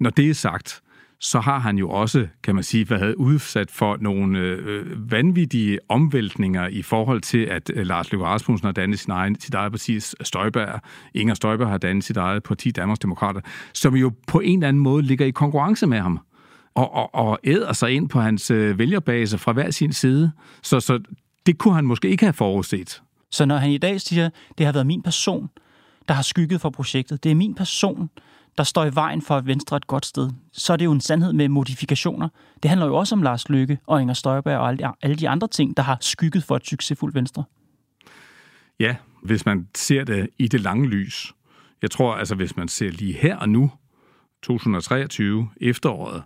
Når 0.00 0.10
det 0.10 0.30
er 0.30 0.34
sagt, 0.34 0.80
så 1.20 1.40
har 1.40 1.58
han 1.58 1.78
jo 1.78 1.90
også, 1.90 2.26
kan 2.42 2.54
man 2.54 2.64
sige, 2.64 2.90
været 2.90 3.14
udsat 3.14 3.70
for 3.70 3.96
nogle 4.00 4.38
øh, 4.38 5.10
vanvittige 5.10 5.78
omvæltninger 5.88 6.66
i 6.66 6.82
forhold 6.82 7.20
til, 7.20 7.38
at 7.38 7.70
øh, 7.74 7.86
Lars 7.86 8.12
Løkke 8.12 8.26
Rasmussen 8.26 8.66
har 8.66 8.72
dannet 8.72 8.98
sin 8.98 9.10
egen, 9.10 9.40
sit 9.40 9.54
eget 9.54 9.72
parti, 9.72 10.00
Støjberg, 10.00 10.80
Inger 11.14 11.34
Støjberg 11.34 11.68
har 11.68 11.78
dannet 11.78 12.04
sit 12.04 12.16
eget 12.16 12.42
parti, 12.42 12.70
Danmarksdemokrater, 12.70 13.40
som 13.72 13.96
jo 13.96 14.12
på 14.26 14.40
en 14.40 14.58
eller 14.58 14.68
anden 14.68 14.82
måde 14.82 15.02
ligger 15.02 15.26
i 15.26 15.30
konkurrence 15.30 15.86
med 15.86 15.98
ham. 15.98 16.20
og, 16.74 16.94
og, 16.94 17.14
og 17.14 17.38
æder 17.44 17.72
sig 17.72 17.90
ind 17.90 18.08
på 18.08 18.20
hans 18.20 18.50
øh, 18.50 18.78
vælgerbase 18.78 19.38
fra 19.38 19.52
hver 19.52 19.70
sin 19.70 19.92
side. 19.92 20.32
Så, 20.62 20.80
så 20.80 21.00
det 21.46 21.58
kunne 21.58 21.74
han 21.74 21.84
måske 21.84 22.08
ikke 22.08 22.24
have 22.24 22.32
forudset. 22.32 23.02
Så 23.30 23.44
når 23.44 23.56
han 23.56 23.70
i 23.70 23.78
dag 23.78 24.00
siger, 24.00 24.30
det 24.58 24.66
har 24.66 24.72
været 24.72 24.86
min 24.86 25.02
person, 25.02 25.48
der 26.08 26.14
har 26.14 26.22
skygget 26.22 26.60
for 26.60 26.70
projektet, 26.70 27.24
det 27.24 27.30
er 27.30 27.34
min 27.34 27.54
person, 27.54 28.10
der 28.58 28.64
står 28.64 28.84
i 28.84 28.94
vejen 28.94 29.22
for 29.22 29.36
at 29.36 29.46
Venstre 29.46 29.76
et 29.76 29.86
godt 29.86 30.06
sted, 30.06 30.30
så 30.52 30.72
er 30.72 30.76
det 30.76 30.84
jo 30.84 30.92
en 30.92 31.00
sandhed 31.00 31.32
med 31.32 31.48
modifikationer. 31.48 32.28
Det 32.62 32.68
handler 32.68 32.86
jo 32.86 32.96
også 32.96 33.14
om 33.14 33.22
Lars 33.22 33.48
Løkke 33.48 33.78
og 33.86 34.00
Inger 34.00 34.14
Støjberg 34.14 34.58
og 34.58 34.96
alle 35.02 35.16
de 35.16 35.28
andre 35.28 35.48
ting, 35.48 35.76
der 35.76 35.82
har 35.82 35.98
skygget 36.00 36.44
for 36.44 36.56
et 36.56 36.66
succesfuldt 36.66 37.14
Venstre. 37.14 37.44
Ja, 38.80 38.96
hvis 39.22 39.46
man 39.46 39.68
ser 39.74 40.04
det 40.04 40.28
i 40.38 40.48
det 40.48 40.60
lange 40.60 40.88
lys. 40.88 41.32
Jeg 41.82 41.90
tror, 41.90 42.14
altså 42.14 42.34
hvis 42.34 42.56
man 42.56 42.68
ser 42.68 42.90
lige 42.90 43.12
her 43.12 43.36
og 43.36 43.48
nu, 43.48 43.70
2023, 44.42 45.48
efteråret, 45.60 46.22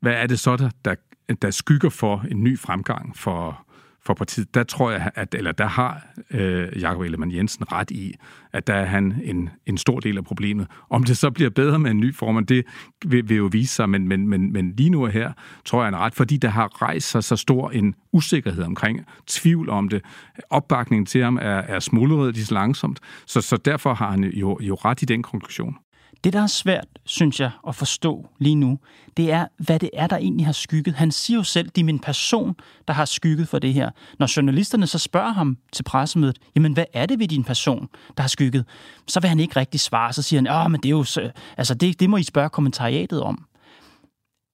hvad 0.00 0.12
er 0.12 0.26
det 0.26 0.40
så, 0.40 0.56
der, 0.56 0.70
der, 0.84 0.94
der 1.42 1.50
skygger 1.50 1.90
for 1.90 2.24
en 2.30 2.44
ny 2.44 2.58
fremgang 2.58 3.16
for, 3.16 3.66
for 4.06 4.14
partiet, 4.14 4.54
der 4.54 4.62
tror 4.62 4.90
jeg, 4.90 5.10
at, 5.14 5.34
eller 5.34 5.52
der 5.52 5.66
har 5.66 6.06
øh, 6.30 6.80
Jakob 6.80 7.02
Ellemann 7.02 7.32
Jensen 7.32 7.72
ret 7.72 7.90
i, 7.90 8.14
at 8.52 8.66
der 8.66 8.74
er 8.74 8.84
han 8.84 9.20
en, 9.24 9.50
en 9.66 9.78
stor 9.78 10.00
del 10.00 10.18
af 10.18 10.24
problemet. 10.24 10.66
Om 10.90 11.04
det 11.04 11.16
så 11.16 11.30
bliver 11.30 11.50
bedre 11.50 11.78
med 11.78 11.90
en 11.90 12.00
ny 12.00 12.14
formand, 12.14 12.46
det 12.46 12.64
vil, 13.06 13.28
vil 13.28 13.36
jo 13.36 13.48
vise 13.52 13.74
sig, 13.74 13.88
men, 13.88 14.08
men, 14.08 14.28
men, 14.28 14.52
men 14.52 14.74
lige 14.76 14.90
nu 14.90 15.04
og 15.04 15.10
her 15.10 15.32
tror 15.64 15.82
jeg, 15.82 15.86
han 15.86 15.96
ret, 15.96 16.14
fordi 16.14 16.36
der 16.36 16.48
har 16.48 16.82
rejst 16.82 17.10
sig 17.10 17.24
så 17.24 17.36
stor 17.36 17.70
en 17.70 17.94
usikkerhed 18.12 18.64
omkring, 18.64 19.06
tvivl 19.26 19.68
om 19.68 19.88
det, 19.88 20.02
opbakningen 20.50 21.06
til 21.06 21.22
ham 21.22 21.36
er, 21.36 21.40
er 21.42 21.78
smuldret 21.80 22.34
lige 22.34 22.44
så 22.44 22.54
langsomt, 22.54 23.00
så, 23.26 23.40
så 23.40 23.56
derfor 23.56 23.94
har 23.94 24.10
han 24.10 24.24
jo, 24.24 24.58
jo 24.60 24.74
ret 24.74 25.02
i 25.02 25.04
den 25.04 25.22
konklusion. 25.22 25.76
Det, 26.24 26.32
der 26.32 26.42
er 26.42 26.46
svært, 26.46 26.86
synes 27.04 27.40
jeg, 27.40 27.50
at 27.68 27.74
forstå 27.74 28.26
lige 28.38 28.54
nu, 28.54 28.78
det 29.16 29.32
er, 29.32 29.46
hvad 29.56 29.78
det 29.78 29.90
er, 29.92 30.06
der 30.06 30.16
egentlig 30.16 30.46
har 30.46 30.52
skygget. 30.52 30.94
Han 30.94 31.10
siger 31.10 31.38
jo 31.38 31.44
selv, 31.44 31.70
det 31.70 31.80
er 31.80 31.84
min 31.84 31.98
person, 31.98 32.56
der 32.88 32.94
har 32.94 33.04
skygget 33.04 33.48
for 33.48 33.58
det 33.58 33.74
her. 33.74 33.90
Når 34.18 34.36
journalisterne 34.36 34.86
så 34.86 34.98
spørger 34.98 35.32
ham 35.32 35.58
til 35.72 35.82
pressemødet, 35.82 36.38
jamen 36.54 36.72
hvad 36.72 36.84
er 36.92 37.06
det 37.06 37.18
ved 37.18 37.28
din 37.28 37.44
person, 37.44 37.88
der 38.16 38.22
har 38.22 38.28
skygget? 38.28 38.64
Så 39.08 39.20
vil 39.20 39.28
han 39.28 39.40
ikke 39.40 39.56
rigtig 39.56 39.80
svare. 39.80 40.12
Så 40.12 40.22
siger 40.22 40.40
han, 40.40 40.66
åh, 40.66 40.70
men 40.70 40.80
det 40.80 40.88
er 40.88 40.90
jo, 40.90 41.04
så, 41.04 41.30
altså 41.56 41.74
det, 41.74 42.00
det 42.00 42.10
må 42.10 42.16
I 42.16 42.22
spørge 42.22 42.50
kommentariatet 42.50 43.22
om. 43.22 43.44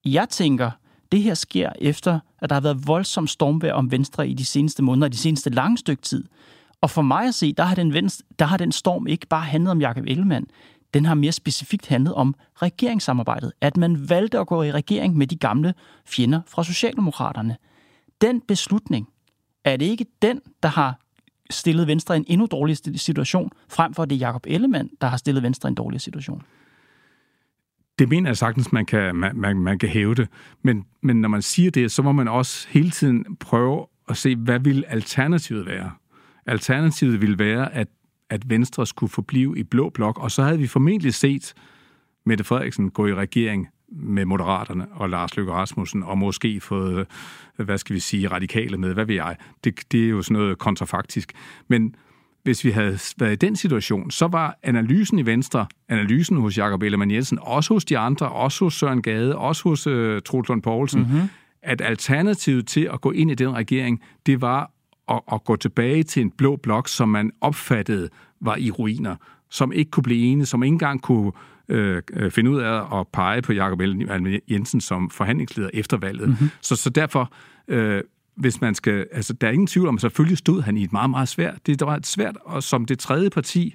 Jeg 0.04 0.28
tænker, 0.28 0.70
det 1.12 1.22
her 1.22 1.34
sker 1.34 1.72
efter, 1.78 2.20
at 2.38 2.50
der 2.50 2.54
har 2.54 2.60
været 2.60 2.86
voldsom 2.86 3.26
stormvær 3.26 3.72
om 3.72 3.90
Venstre 3.90 4.28
i 4.28 4.34
de 4.34 4.44
seneste 4.44 4.82
måneder, 4.82 5.06
i 5.06 5.10
de 5.10 5.16
seneste 5.16 5.50
lange 5.50 5.78
stykke 5.78 6.02
tid. 6.02 6.24
Og 6.80 6.90
for 6.90 7.02
mig 7.02 7.26
at 7.26 7.34
se, 7.34 7.52
der 7.52 7.64
har 7.64 7.74
den, 7.74 7.92
venstre, 7.92 8.24
der 8.38 8.44
har 8.44 8.56
den 8.56 8.72
storm 8.72 9.06
ikke 9.06 9.26
bare 9.26 9.44
handlet 9.44 9.70
om 9.70 9.80
Jakob 9.80 10.04
Ellemann 10.06 10.46
den 10.94 11.04
har 11.04 11.14
mere 11.14 11.32
specifikt 11.32 11.86
handlet 11.86 12.14
om 12.14 12.34
regeringssamarbejdet. 12.62 13.52
At 13.60 13.76
man 13.76 14.10
valgte 14.10 14.38
at 14.38 14.46
gå 14.46 14.62
i 14.62 14.72
regering 14.72 15.16
med 15.16 15.26
de 15.26 15.36
gamle 15.36 15.74
fjender 16.06 16.40
fra 16.46 16.64
Socialdemokraterne. 16.64 17.56
Den 18.20 18.40
beslutning, 18.40 19.08
er 19.64 19.76
det 19.76 19.86
ikke 19.86 20.06
den, 20.22 20.40
der 20.62 20.68
har 20.68 21.00
stillet 21.50 21.86
Venstre 21.86 22.14
i 22.14 22.16
en 22.16 22.24
endnu 22.28 22.46
dårligere 22.50 22.98
situation, 22.98 23.50
frem 23.68 23.94
for 23.94 24.04
det 24.04 24.16
er 24.16 24.18
Jacob 24.18 24.44
Ellemann, 24.46 24.90
der 25.00 25.06
har 25.06 25.16
stillet 25.16 25.42
Venstre 25.42 25.68
i 25.68 25.70
en 25.70 25.74
dårlig 25.74 26.00
situation? 26.00 26.42
Det 27.98 28.08
mener 28.08 28.30
jeg 28.30 28.36
sagtens, 28.36 28.72
man 28.72 28.86
kan, 28.86 29.16
man, 29.16 29.36
man, 29.36 29.58
man 29.58 29.78
kan 29.78 29.88
hæve 29.88 30.14
det. 30.14 30.28
Men, 30.62 30.84
men 31.02 31.20
når 31.20 31.28
man 31.28 31.42
siger 31.42 31.70
det, 31.70 31.92
så 31.92 32.02
må 32.02 32.12
man 32.12 32.28
også 32.28 32.68
hele 32.70 32.90
tiden 32.90 33.36
prøve 33.36 33.86
at 34.08 34.16
se, 34.16 34.36
hvad 34.36 34.60
vil 34.60 34.84
alternativet 34.88 35.66
være? 35.66 35.90
Alternativet 36.46 37.20
vil 37.20 37.38
være, 37.38 37.74
at 37.74 37.88
at 38.30 38.50
Venstre 38.50 38.86
skulle 38.86 39.10
forblive 39.10 39.58
i 39.58 39.62
blå 39.62 39.90
blok, 39.90 40.18
og 40.18 40.30
så 40.30 40.42
havde 40.42 40.58
vi 40.58 40.66
formentlig 40.66 41.14
set 41.14 41.54
Mette 42.26 42.44
Frederiksen 42.44 42.90
gå 42.90 43.06
i 43.06 43.14
regering 43.14 43.68
med 43.92 44.24
Moderaterne 44.24 44.86
og 44.92 45.10
Lars 45.10 45.36
Løkke 45.36 45.52
Rasmussen, 45.52 46.02
og 46.02 46.18
måske 46.18 46.60
fået, 46.60 47.06
hvad 47.56 47.78
skal 47.78 47.94
vi 47.94 48.00
sige, 48.00 48.28
radikale 48.28 48.76
med, 48.76 48.94
hvad 48.94 49.04
ved 49.04 49.14
jeg. 49.14 49.36
Det, 49.64 49.92
det 49.92 50.04
er 50.04 50.08
jo 50.08 50.22
sådan 50.22 50.32
noget 50.32 50.58
kontrafaktisk. 50.58 51.32
Men 51.68 51.94
hvis 52.42 52.64
vi 52.64 52.70
havde 52.70 52.98
været 53.18 53.32
i 53.32 53.36
den 53.36 53.56
situation, 53.56 54.10
så 54.10 54.26
var 54.26 54.58
analysen 54.62 55.18
i 55.18 55.26
Venstre, 55.26 55.66
analysen 55.88 56.36
hos 56.36 56.58
Jakob 56.58 56.82
Ellemann 56.82 57.10
Jensen, 57.10 57.38
også 57.42 57.74
hos 57.74 57.84
de 57.84 57.98
andre, 57.98 58.28
også 58.28 58.64
hos 58.64 58.74
Søren 58.74 59.02
Gade, 59.02 59.36
også 59.36 59.68
hos 59.68 59.86
uh, 59.86 60.18
Troels 60.24 60.48
Lund 60.48 60.62
Poulsen, 60.62 61.00
mm-hmm. 61.00 61.28
at 61.62 61.80
alternativet 61.80 62.66
til 62.66 62.90
at 62.92 63.00
gå 63.00 63.10
ind 63.10 63.30
i 63.30 63.34
den 63.34 63.54
regering, 63.54 64.02
det 64.26 64.40
var 64.40 64.70
at, 65.10 65.20
at 65.32 65.44
gå 65.44 65.56
tilbage 65.56 66.02
til 66.02 66.22
en 66.22 66.30
blå 66.30 66.56
blok, 66.56 66.88
som 66.88 67.08
man 67.08 67.30
opfattede 67.40 68.08
var 68.40 68.56
i 68.56 68.70
ruiner, 68.70 69.16
som 69.50 69.72
ikke 69.72 69.90
kunne 69.90 70.02
blive 70.02 70.26
enige, 70.26 70.46
som 70.46 70.62
ikke 70.62 70.72
engang 70.72 71.02
kunne 71.02 71.32
øh, 71.68 72.02
øh 72.12 72.30
finde 72.30 72.50
ud 72.50 72.58
af 72.58 73.00
at 73.00 73.06
pege 73.12 73.42
på 73.42 73.52
Jakob 73.52 73.80
Ellemann 73.80 74.40
Jensen 74.50 74.80
som 74.80 75.10
forhandlingsleder 75.10 75.70
efter 75.74 75.96
valget. 75.96 76.28
Mm-hmm. 76.28 76.50
Så, 76.60 76.76
så 76.76 76.90
derfor, 76.90 77.32
øh, 77.68 78.02
hvis 78.36 78.60
man 78.60 78.74
skal, 78.74 79.06
altså 79.12 79.32
der 79.32 79.46
er 79.46 79.52
ingen 79.52 79.66
tvivl 79.66 79.88
om, 79.88 79.98
selvfølgelig 79.98 80.38
stod 80.38 80.62
han 80.62 80.76
i 80.76 80.84
et 80.84 80.92
meget, 80.92 81.10
meget 81.10 81.28
svært, 81.28 81.66
det 81.66 81.80
var 81.80 81.96
et 81.96 82.06
svært, 82.06 82.36
og 82.44 82.62
som 82.62 82.84
det 82.84 82.98
tredje 82.98 83.30
parti, 83.30 83.74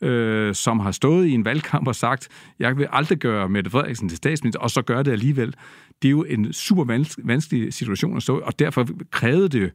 øh, 0.00 0.54
som 0.54 0.80
har 0.80 0.90
stået 0.90 1.26
i 1.26 1.32
en 1.32 1.44
valgkamp 1.44 1.88
og 1.88 1.94
sagt, 1.94 2.28
jeg 2.58 2.78
vil 2.78 2.88
aldrig 2.92 3.18
gøre 3.18 3.48
Mette 3.48 3.70
Frederiksen 3.70 4.08
til 4.08 4.16
statsminister, 4.16 4.60
og 4.60 4.70
så 4.70 4.82
gør 4.82 5.02
det 5.02 5.12
alligevel. 5.12 5.54
Det 6.02 6.08
er 6.08 6.10
jo 6.10 6.24
en 6.24 6.52
super 6.52 6.84
vanskelig 7.24 7.72
situation 7.72 8.16
at 8.16 8.22
stå 8.22 8.38
og 8.38 8.58
derfor 8.58 8.88
krævede 9.10 9.48
det 9.48 9.72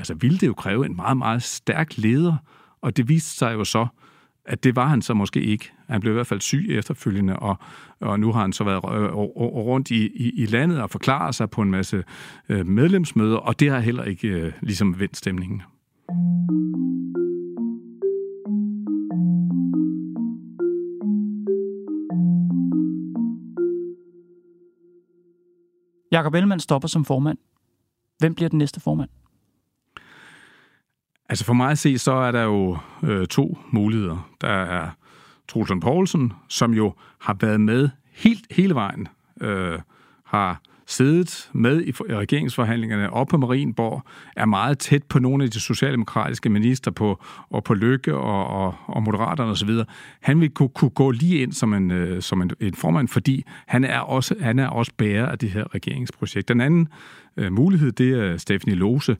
altså 0.00 0.14
ville 0.14 0.38
det 0.38 0.46
jo 0.46 0.54
kræve 0.54 0.86
en 0.86 0.96
meget, 0.96 1.16
meget 1.16 1.42
stærk 1.42 1.98
leder, 1.98 2.36
og 2.82 2.96
det 2.96 3.08
viste 3.08 3.30
sig 3.30 3.54
jo 3.54 3.64
så, 3.64 3.86
at 4.44 4.64
det 4.64 4.76
var 4.76 4.86
han 4.86 5.02
så 5.02 5.14
måske 5.14 5.40
ikke. 5.40 5.72
Han 5.88 6.00
blev 6.00 6.12
i 6.12 6.14
hvert 6.14 6.26
fald 6.26 6.40
syg 6.40 6.66
efterfølgende, 6.70 7.36
og, 7.36 7.56
og 8.00 8.20
nu 8.20 8.32
har 8.32 8.40
han 8.40 8.52
så 8.52 8.64
været 8.64 8.84
rundt 9.36 9.90
i, 9.90 10.06
i, 10.06 10.42
i 10.42 10.46
landet 10.46 10.82
og 10.82 10.90
forklaret 10.90 11.34
sig 11.34 11.50
på 11.50 11.62
en 11.62 11.70
masse 11.70 12.04
øh, 12.48 12.66
medlemsmøder, 12.66 13.36
og 13.36 13.60
det 13.60 13.70
har 13.70 13.80
heller 13.80 14.04
ikke 14.04 14.28
øh, 14.28 14.52
ligesom 14.60 15.00
vendt 15.00 15.16
stemningen. 15.16 15.62
Jakob 26.12 26.34
Ellemann 26.34 26.60
stopper 26.60 26.88
som 26.88 27.04
formand. 27.04 27.38
Hvem 28.18 28.34
bliver 28.34 28.48
den 28.48 28.58
næste 28.58 28.80
formand? 28.80 29.10
Altså 31.30 31.44
for 31.44 31.52
mig 31.52 31.70
at 31.70 31.78
se, 31.78 31.98
så 31.98 32.12
er 32.12 32.32
der 32.32 32.42
jo 32.42 32.78
øh, 33.02 33.26
to 33.26 33.58
muligheder. 33.70 34.30
Der 34.40 34.48
er 34.48 34.90
Troelsen 35.48 35.80
Poulsen, 35.80 36.32
som 36.48 36.74
jo 36.74 36.94
har 37.18 37.36
været 37.40 37.60
med 37.60 37.88
helt 38.12 38.46
hele 38.50 38.74
vejen, 38.74 39.08
øh, 39.40 39.78
har 40.24 40.60
siddet 40.86 41.50
med 41.52 41.82
i 41.82 41.92
regeringsforhandlingerne 41.92 43.12
op 43.12 43.26
på 43.26 43.36
Marienborg, 43.36 44.02
er 44.36 44.46
meget 44.46 44.78
tæt 44.78 45.02
på 45.02 45.18
nogle 45.18 45.44
af 45.44 45.50
de 45.50 45.60
socialdemokratiske 45.60 46.48
minister 46.48 46.90
på, 46.90 47.22
og 47.50 47.64
på 47.64 47.74
Lykke 47.74 48.14
og, 48.14 48.46
og, 48.46 48.74
og 48.86 49.02
Moderaterne 49.02 49.50
osv. 49.50 49.70
Han 50.20 50.40
vil 50.40 50.50
kunne, 50.50 50.68
kunne 50.68 50.90
gå 50.90 51.10
lige 51.10 51.42
ind 51.42 51.52
som 51.52 51.74
en, 51.74 51.90
øh, 51.90 52.22
som 52.22 52.42
en, 52.42 52.50
en 52.60 52.74
formand, 52.74 53.08
fordi 53.08 53.44
han 53.66 53.84
er, 53.84 53.98
også, 53.98 54.34
han 54.40 54.58
er 54.58 54.68
også 54.68 54.92
bærer 54.96 55.26
af 55.26 55.38
det 55.38 55.50
her 55.50 55.74
regeringsprojekt. 55.74 56.48
Den 56.48 56.60
anden 56.60 56.88
øh, 57.36 57.52
mulighed, 57.52 57.92
det 57.92 58.10
er 58.10 58.36
Stephanie 58.36 58.76
Lose, 58.76 59.16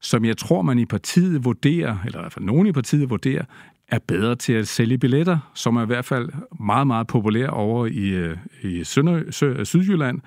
som 0.00 0.24
jeg 0.24 0.36
tror, 0.36 0.62
man 0.62 0.78
i 0.78 0.84
partiet 0.84 1.44
vurderer, 1.44 1.98
eller 2.06 2.18
i 2.18 2.22
hvert 2.22 2.32
fald 2.32 2.44
nogen 2.44 2.66
i 2.66 2.72
partiet 2.72 3.10
vurderer, 3.10 3.44
er 3.88 3.98
bedre 3.98 4.36
til 4.36 4.52
at 4.52 4.68
sælge 4.68 4.98
billetter, 4.98 5.50
som 5.54 5.76
er 5.76 5.82
i 5.82 5.86
hvert 5.86 6.04
fald 6.04 6.28
meget, 6.60 6.86
meget 6.86 7.06
populær 7.06 7.48
over 7.48 7.86
i, 7.86 8.08
øh, 8.08 8.36
i 8.62 8.84
Sønder, 8.84 9.30
Sø, 9.30 9.52
øh, 9.52 9.66
Sydjylland, 9.66 10.20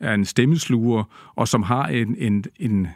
er 0.00 0.14
en 0.14 0.24
stemmesluger, 0.24 1.32
og 1.34 1.48
som 1.48 1.62
har 1.62 1.86
en, 1.86 2.16
en, 2.18 2.44
en 2.56 2.88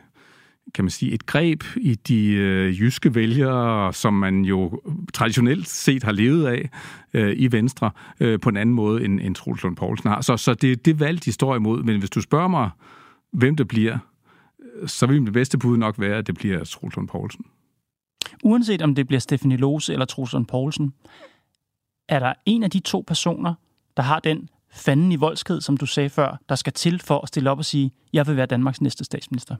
kan 0.74 0.84
man 0.84 0.90
sige, 0.90 1.12
et 1.12 1.26
greb 1.26 1.64
i 1.76 1.94
de 1.94 2.30
øh, 2.30 2.80
jyske 2.80 3.14
vælgere, 3.14 3.92
som 3.92 4.14
man 4.14 4.44
jo 4.44 4.82
traditionelt 5.14 5.68
set 5.68 6.02
har 6.02 6.12
levet 6.12 6.46
af 6.46 6.70
øh, 7.14 7.34
i 7.36 7.52
Venstre, 7.52 7.90
øh, 8.20 8.40
på 8.40 8.48
en 8.48 8.56
anden 8.56 8.74
måde 8.74 9.04
end, 9.04 9.20
end 9.20 9.34
Troels 9.34 9.62
Lund 9.62 9.76
Poulsen 9.76 10.10
har. 10.10 10.20
Så, 10.20 10.36
så 10.36 10.54
det, 10.54 10.84
det 10.84 11.00
valg, 11.00 11.24
de 11.24 11.32
står 11.32 11.56
imod. 11.56 11.82
Men 11.82 11.98
hvis 11.98 12.10
du 12.10 12.20
spørger 12.20 12.48
mig, 12.48 12.70
hvem 13.32 13.56
det 13.56 13.68
bliver, 13.68 13.98
så 14.86 15.06
vil 15.06 15.24
det 15.24 15.32
bedste 15.32 15.58
bud 15.58 15.76
nok 15.76 16.00
være, 16.00 16.18
at 16.18 16.26
det 16.26 16.34
bliver 16.34 16.64
Troels 16.64 17.10
Poulsen. 17.10 17.44
Uanset 18.44 18.82
om 18.82 18.94
det 18.94 19.06
bliver 19.06 19.20
Stephanie 19.20 19.56
Lose 19.56 19.92
eller 19.92 20.06
Troels 20.06 20.34
Poulsen, 20.48 20.94
er 22.08 22.18
der 22.18 22.34
en 22.46 22.62
af 22.62 22.70
de 22.70 22.80
to 22.80 23.04
personer, 23.06 23.54
der 23.96 24.02
har 24.02 24.20
den 24.20 24.48
fanden 24.72 25.12
i 25.12 25.16
voldsked, 25.16 25.60
som 25.60 25.76
du 25.76 25.86
sagde 25.86 26.10
før, 26.10 26.36
der 26.48 26.54
skal 26.54 26.72
til 26.72 27.00
for 27.00 27.20
at 27.20 27.28
stille 27.28 27.50
op 27.50 27.58
og 27.58 27.64
sige, 27.64 27.92
jeg 28.12 28.26
vil 28.26 28.36
være 28.36 28.46
Danmarks 28.46 28.80
næste 28.80 29.04
statsminister? 29.04 29.56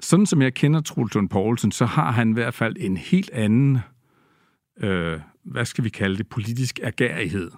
Sådan 0.00 0.26
som 0.26 0.42
jeg 0.42 0.54
kender 0.54 0.80
Troels 0.80 1.16
Poulsen, 1.30 1.72
så 1.72 1.86
har 1.86 2.10
han 2.10 2.30
i 2.30 2.32
hvert 2.32 2.54
fald 2.54 2.76
en 2.78 2.96
helt 2.96 3.30
anden, 3.30 3.78
øh, 4.76 5.20
hvad 5.42 5.64
skal 5.64 5.84
vi 5.84 5.88
kalde 5.88 6.16
det, 6.16 6.28
politisk 6.28 6.80
agerighed 6.82 7.50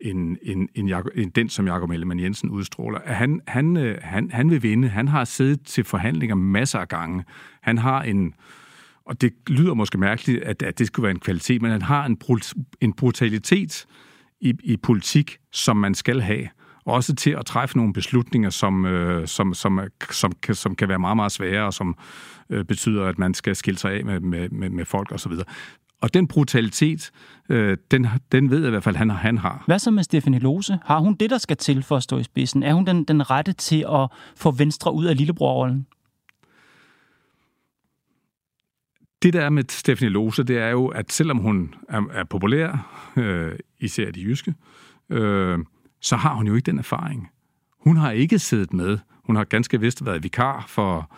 end, 0.00 0.36
end, 0.42 0.68
end, 0.74 0.88
Jacob, 0.88 1.12
end 1.14 1.32
den, 1.32 1.48
som 1.48 1.66
Jakob 1.66 1.90
Ellemann 1.90 2.20
Jensen 2.20 2.50
udstråler. 2.50 3.00
Han, 3.06 3.40
han, 3.46 3.76
øh, 3.76 3.98
han, 4.02 4.30
han 4.30 4.50
vil 4.50 4.62
vinde. 4.62 4.88
Han 4.88 5.08
har 5.08 5.24
siddet 5.24 5.66
til 5.66 5.84
forhandlinger 5.84 6.34
masser 6.34 6.78
af 6.78 6.88
gange. 6.88 7.24
Han 7.62 7.78
har 7.78 8.02
en, 8.02 8.34
og 9.04 9.20
det 9.20 9.32
lyder 9.46 9.74
måske 9.74 9.98
mærkeligt, 9.98 10.42
at, 10.42 10.62
at 10.62 10.78
det 10.78 10.86
skulle 10.86 11.04
være 11.04 11.10
en 11.10 11.20
kvalitet, 11.20 11.62
men 11.62 11.70
han 11.70 11.82
har 11.82 12.06
en, 12.06 12.18
en 12.80 12.92
brutalitet 12.92 13.86
i, 14.40 14.54
i 14.64 14.76
politik, 14.76 15.38
som 15.52 15.76
man 15.76 15.94
skal 15.94 16.20
have. 16.20 16.48
også 16.84 17.14
til 17.14 17.30
at 17.30 17.46
træffe 17.46 17.76
nogle 17.76 17.92
beslutninger, 17.92 18.50
som, 18.50 18.84
øh, 18.84 19.26
som, 19.28 19.54
som, 19.54 19.80
som, 20.10 20.32
kan, 20.42 20.54
som 20.54 20.74
kan 20.74 20.88
være 20.88 20.98
meget, 20.98 21.16
meget 21.16 21.32
svære, 21.32 21.64
og 21.64 21.74
som 21.74 21.96
øh, 22.50 22.64
betyder, 22.64 23.04
at 23.04 23.18
man 23.18 23.34
skal 23.34 23.56
skille 23.56 23.78
sig 23.78 23.92
af 23.92 24.04
med, 24.04 24.20
med, 24.20 24.48
med, 24.48 24.70
med 24.70 24.84
folk 24.84 25.12
osv. 25.12 25.32
Og 26.00 26.14
den 26.14 26.28
brutalitet, 26.28 27.10
øh, 27.48 27.76
den, 27.90 28.06
den 28.32 28.50
ved 28.50 28.58
jeg 28.58 28.66
i 28.66 28.70
hvert 28.70 28.84
fald, 28.84 28.96
han, 28.96 29.10
han 29.10 29.38
har. 29.38 29.64
Hvad 29.66 29.78
så 29.78 29.90
med 29.90 30.02
Stefanie 30.02 30.40
Lose? 30.40 30.78
Har 30.84 30.98
hun 30.98 31.14
det, 31.14 31.30
der 31.30 31.38
skal 31.38 31.56
til 31.56 31.82
for 31.82 31.96
at 31.96 32.02
stå 32.02 32.18
i 32.18 32.22
spidsen? 32.22 32.62
Er 32.62 32.74
hun 32.74 32.86
den, 32.86 33.04
den 33.04 33.30
rette 33.30 33.52
til 33.52 33.86
at 33.88 34.08
få 34.36 34.50
Venstre 34.50 34.94
ud 34.94 35.04
af 35.04 35.16
lillebrorrollen? 35.16 35.86
Det 39.22 39.32
der 39.32 39.40
er 39.40 39.50
med 39.50 39.64
Stefanie 39.68 40.12
Lose, 40.12 40.42
det 40.42 40.58
er 40.58 40.68
jo, 40.68 40.86
at 40.86 41.12
selvom 41.12 41.38
hun 41.38 41.74
er, 41.88 42.02
er 42.12 42.24
populær, 42.24 43.00
øh, 43.16 43.52
især 43.80 44.10
de 44.10 44.20
jyske, 44.20 44.54
øh, 45.10 45.58
så 46.00 46.16
har 46.16 46.34
hun 46.34 46.46
jo 46.46 46.54
ikke 46.54 46.66
den 46.66 46.78
erfaring. 46.78 47.28
Hun 47.80 47.96
har 47.96 48.10
ikke 48.10 48.38
siddet 48.38 48.72
med. 48.72 48.98
Hun 49.24 49.36
har 49.36 49.44
ganske 49.44 49.80
vist 49.80 50.06
været 50.06 50.22
vikar 50.22 50.64
for, 50.68 51.16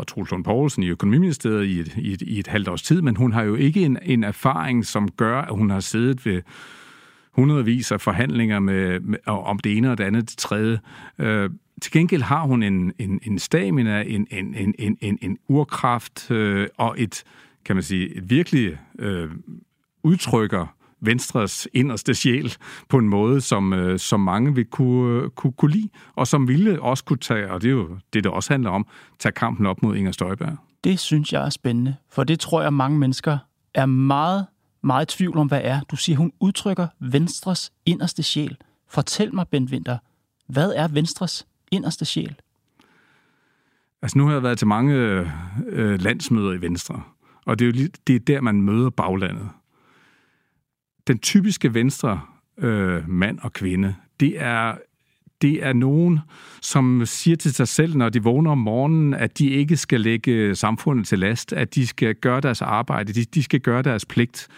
for 0.00 0.04
Troels 0.04 0.30
Lund 0.30 0.44
Poulsen 0.44 0.82
i 0.82 0.88
Økonomiministeriet 0.88 1.66
i 1.66 1.80
et, 1.80 1.94
i, 1.96 2.12
et, 2.12 2.22
i 2.22 2.38
et 2.38 2.46
halvt 2.46 2.68
års 2.68 2.82
tid, 2.82 3.02
men 3.02 3.16
hun 3.16 3.32
har 3.32 3.42
jo 3.42 3.54
ikke 3.54 3.82
en, 3.82 3.98
en 4.02 4.24
erfaring, 4.24 4.86
som 4.86 5.10
gør, 5.10 5.40
at 5.40 5.54
hun 5.54 5.70
har 5.70 5.80
siddet 5.80 6.26
ved 6.26 6.42
hundredvis 7.32 7.92
af 7.92 8.00
forhandlinger 8.00 8.58
med, 8.58 9.00
med, 9.00 9.18
om 9.26 9.58
det 9.58 9.76
ene 9.76 9.90
og 9.90 9.98
det 9.98 10.04
andet, 10.04 10.30
det 10.30 10.38
tredje. 10.38 10.80
Øh, 11.18 11.50
til 11.82 11.92
gengæld 11.92 12.22
har 12.22 12.42
hun 12.42 12.62
en, 12.62 12.92
en, 12.98 13.20
en 13.22 13.38
stamina, 13.38 14.02
en, 14.02 14.26
en, 14.30 14.54
en, 14.54 14.74
en, 14.78 14.96
en, 15.00 15.18
en 15.22 15.38
urkraft 15.48 16.30
øh, 16.30 16.68
og 16.76 16.94
et, 16.98 17.24
kan 17.64 17.76
man 17.76 17.82
sige, 17.82 18.16
et 18.16 18.30
virkelig 18.30 18.78
øh, 18.98 19.30
udtrykker 20.02 20.76
Venstres 21.00 21.68
inderste 21.72 22.14
sjæl 22.14 22.56
på 22.88 22.98
en 22.98 23.08
måde, 23.08 23.40
som, 23.40 23.72
øh, 23.72 23.98
som 23.98 24.20
mange 24.20 24.54
vil 24.54 24.64
kunne, 24.64 25.30
kunne, 25.30 25.52
kunne 25.52 25.70
lide, 25.70 25.88
og 26.14 26.26
som 26.26 26.48
ville 26.48 26.82
også 26.82 27.04
kunne 27.04 27.18
tage, 27.18 27.52
og 27.52 27.62
det 27.62 27.68
er 27.68 27.72
jo 27.72 27.98
det, 28.12 28.24
det 28.24 28.32
også 28.32 28.52
handler 28.52 28.70
om, 28.70 28.86
tage 29.18 29.32
kampen 29.32 29.66
op 29.66 29.82
mod 29.82 29.96
Inger 29.96 30.12
Støjberg. 30.12 30.56
Det 30.84 30.98
synes 30.98 31.32
jeg 31.32 31.44
er 31.44 31.50
spændende, 31.50 31.96
for 32.10 32.24
det 32.24 32.40
tror 32.40 32.62
jeg, 32.62 32.72
mange 32.72 32.98
mennesker 32.98 33.38
er 33.74 33.86
meget, 33.86 34.46
meget 34.82 35.14
i 35.14 35.16
tvivl 35.16 35.38
om, 35.38 35.46
hvad 35.46 35.60
er. 35.64 35.80
Du 35.80 35.96
siger, 35.96 36.16
hun 36.16 36.32
udtrykker 36.40 36.86
Venstres 37.00 37.72
inderste 37.86 38.22
sjæl. 38.22 38.56
Fortæl 38.88 39.34
mig, 39.34 39.48
Bent 39.48 39.70
Winter, 39.70 39.98
hvad 40.48 40.72
er 40.76 40.88
Venstres 40.88 41.46
inderste 41.70 42.04
sjæl? 42.04 42.36
Altså 44.02 44.18
nu 44.18 44.26
har 44.26 44.32
jeg 44.32 44.42
været 44.42 44.58
til 44.58 44.66
mange 44.66 44.94
øh, 45.66 46.00
landsmøder 46.00 46.52
i 46.52 46.60
Venstre, 46.60 47.02
og 47.46 47.58
det 47.58 47.64
er 47.64 47.82
jo 47.82 47.88
det 48.06 48.14
er 48.14 48.20
der, 48.20 48.40
man 48.40 48.62
møder 48.62 48.90
baglandet 48.90 49.48
den 51.10 51.18
typiske 51.18 51.74
venstre 51.74 52.20
øh, 52.58 53.08
mand 53.08 53.38
og 53.42 53.52
kvinde, 53.52 53.94
det 54.20 54.32
er 54.36 54.74
det 55.42 55.66
er 55.66 55.72
nogen, 55.72 56.20
som 56.62 57.02
siger 57.06 57.36
til 57.36 57.54
sig 57.54 57.68
selv, 57.68 57.96
når 57.96 58.08
de 58.08 58.22
vågner 58.22 58.50
om 58.50 58.58
morgenen, 58.58 59.14
at 59.14 59.38
de 59.38 59.50
ikke 59.50 59.76
skal 59.76 60.00
lægge 60.00 60.54
samfundet 60.54 61.06
til 61.06 61.18
last, 61.18 61.52
at 61.52 61.74
de 61.74 61.86
skal 61.86 62.14
gøre 62.14 62.40
deres 62.40 62.62
arbejde, 62.62 63.12
de, 63.12 63.24
de 63.24 63.42
skal 63.42 63.60
gøre 63.60 63.82
deres 63.82 64.06
pligt. 64.06 64.48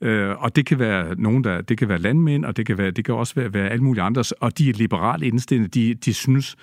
Øh, 0.00 0.42
og 0.42 0.56
det 0.56 0.66
kan 0.66 0.78
være 0.78 1.14
nogen, 1.14 1.44
der, 1.44 1.60
det 1.60 1.78
kan 1.78 1.88
være 1.88 1.98
landmænd, 1.98 2.44
og 2.44 2.56
det 2.56 2.66
kan, 2.66 2.78
være, 2.78 2.90
det 2.90 3.04
kan 3.04 3.14
også 3.14 3.34
være, 3.34 3.54
være 3.54 3.68
alle 3.68 3.84
mulige 3.84 4.02
andre, 4.02 4.24
og 4.40 4.58
de 4.58 4.70
er 4.70 4.74
liberalt 4.74 5.24
indstillet, 5.24 5.74
de, 5.74 5.94
de 5.94 6.14
synes, 6.14 6.56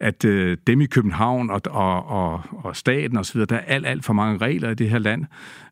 at 0.00 0.24
øh, 0.24 0.56
dem 0.66 0.80
i 0.80 0.86
København 0.86 1.50
og, 1.50 1.60
og, 1.70 2.06
og, 2.06 2.42
og 2.52 2.76
staten 2.76 3.16
osv., 3.16 3.40
der 3.40 3.56
er 3.56 3.64
alt, 3.74 3.86
alt 3.86 4.04
for 4.04 4.12
mange 4.12 4.38
regler 4.38 4.70
i 4.70 4.74
det 4.74 4.90
her 4.90 4.98
land, 4.98 5.24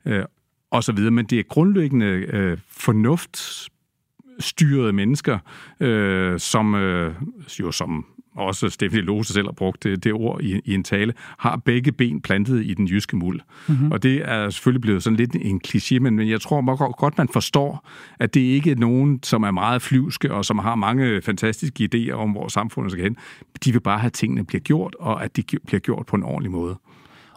øh, 0.07 0.25
og 0.71 0.85
så 0.85 0.93
videre, 0.93 1.11
men 1.11 1.27
det 1.27 1.39
er 1.39 1.43
grundlæggende 1.43 2.07
øh, 2.07 2.59
fornuftstyrede 2.69 4.93
mennesker, 4.93 5.39
øh, 5.81 6.41
som 6.41 6.75
øh, 6.75 7.15
jo 7.61 7.73
som 7.73 8.07
også 8.39 8.69
Stefanie 8.69 9.05
Lose 9.05 9.33
selv 9.33 9.47
har 9.47 9.53
brugt 9.53 9.85
det, 9.85 10.05
det 10.05 10.13
ord 10.13 10.43
i, 10.43 10.61
i 10.65 10.75
en 10.75 10.85
tale, 10.85 11.15
har 11.39 11.57
begge 11.57 11.93
ben 11.93 12.21
plantet 12.21 12.67
i 12.67 12.75
den 12.75 12.87
jyske 12.87 13.17
muld. 13.17 13.41
Mm-hmm. 13.69 13.93
Og 13.93 14.03
det 14.03 14.23
er 14.25 14.51
selvfølgelig 14.51 14.81
blevet 14.81 15.03
sådan 15.03 15.17
lidt 15.17 15.35
en 15.35 15.61
kliché, 15.67 15.99
men 15.99 16.29
jeg 16.29 16.41
tror 16.41 16.93
godt, 16.93 17.19
man 17.19 17.29
forstår, 17.29 17.89
at 18.21 18.35
det 18.35 18.41
ikke 18.41 18.71
er 18.71 18.77
nogen, 18.77 19.23
som 19.23 19.43
er 19.43 19.51
meget 19.51 19.83
flyvske 19.83 20.35
og 20.35 20.45
som 20.45 20.59
har 20.59 20.75
mange 20.75 21.23
fantastiske 21.23 21.89
idéer 21.95 22.13
om, 22.13 22.31
hvor 22.31 22.49
samfundet 22.49 22.93
skal 22.93 23.05
hen. 23.05 23.17
De 23.65 23.73
vil 23.73 23.81
bare 23.81 23.99
have, 23.99 24.07
at 24.07 24.13
tingene 24.13 24.45
bliver 24.45 24.61
gjort, 24.61 24.97
og 25.01 25.25
at 25.25 25.37
de 25.37 25.43
bliver 25.67 25.81
gjort 25.81 26.07
på 26.07 26.17
en 26.17 26.23
ordentlig 26.23 26.51
måde. 26.51 26.77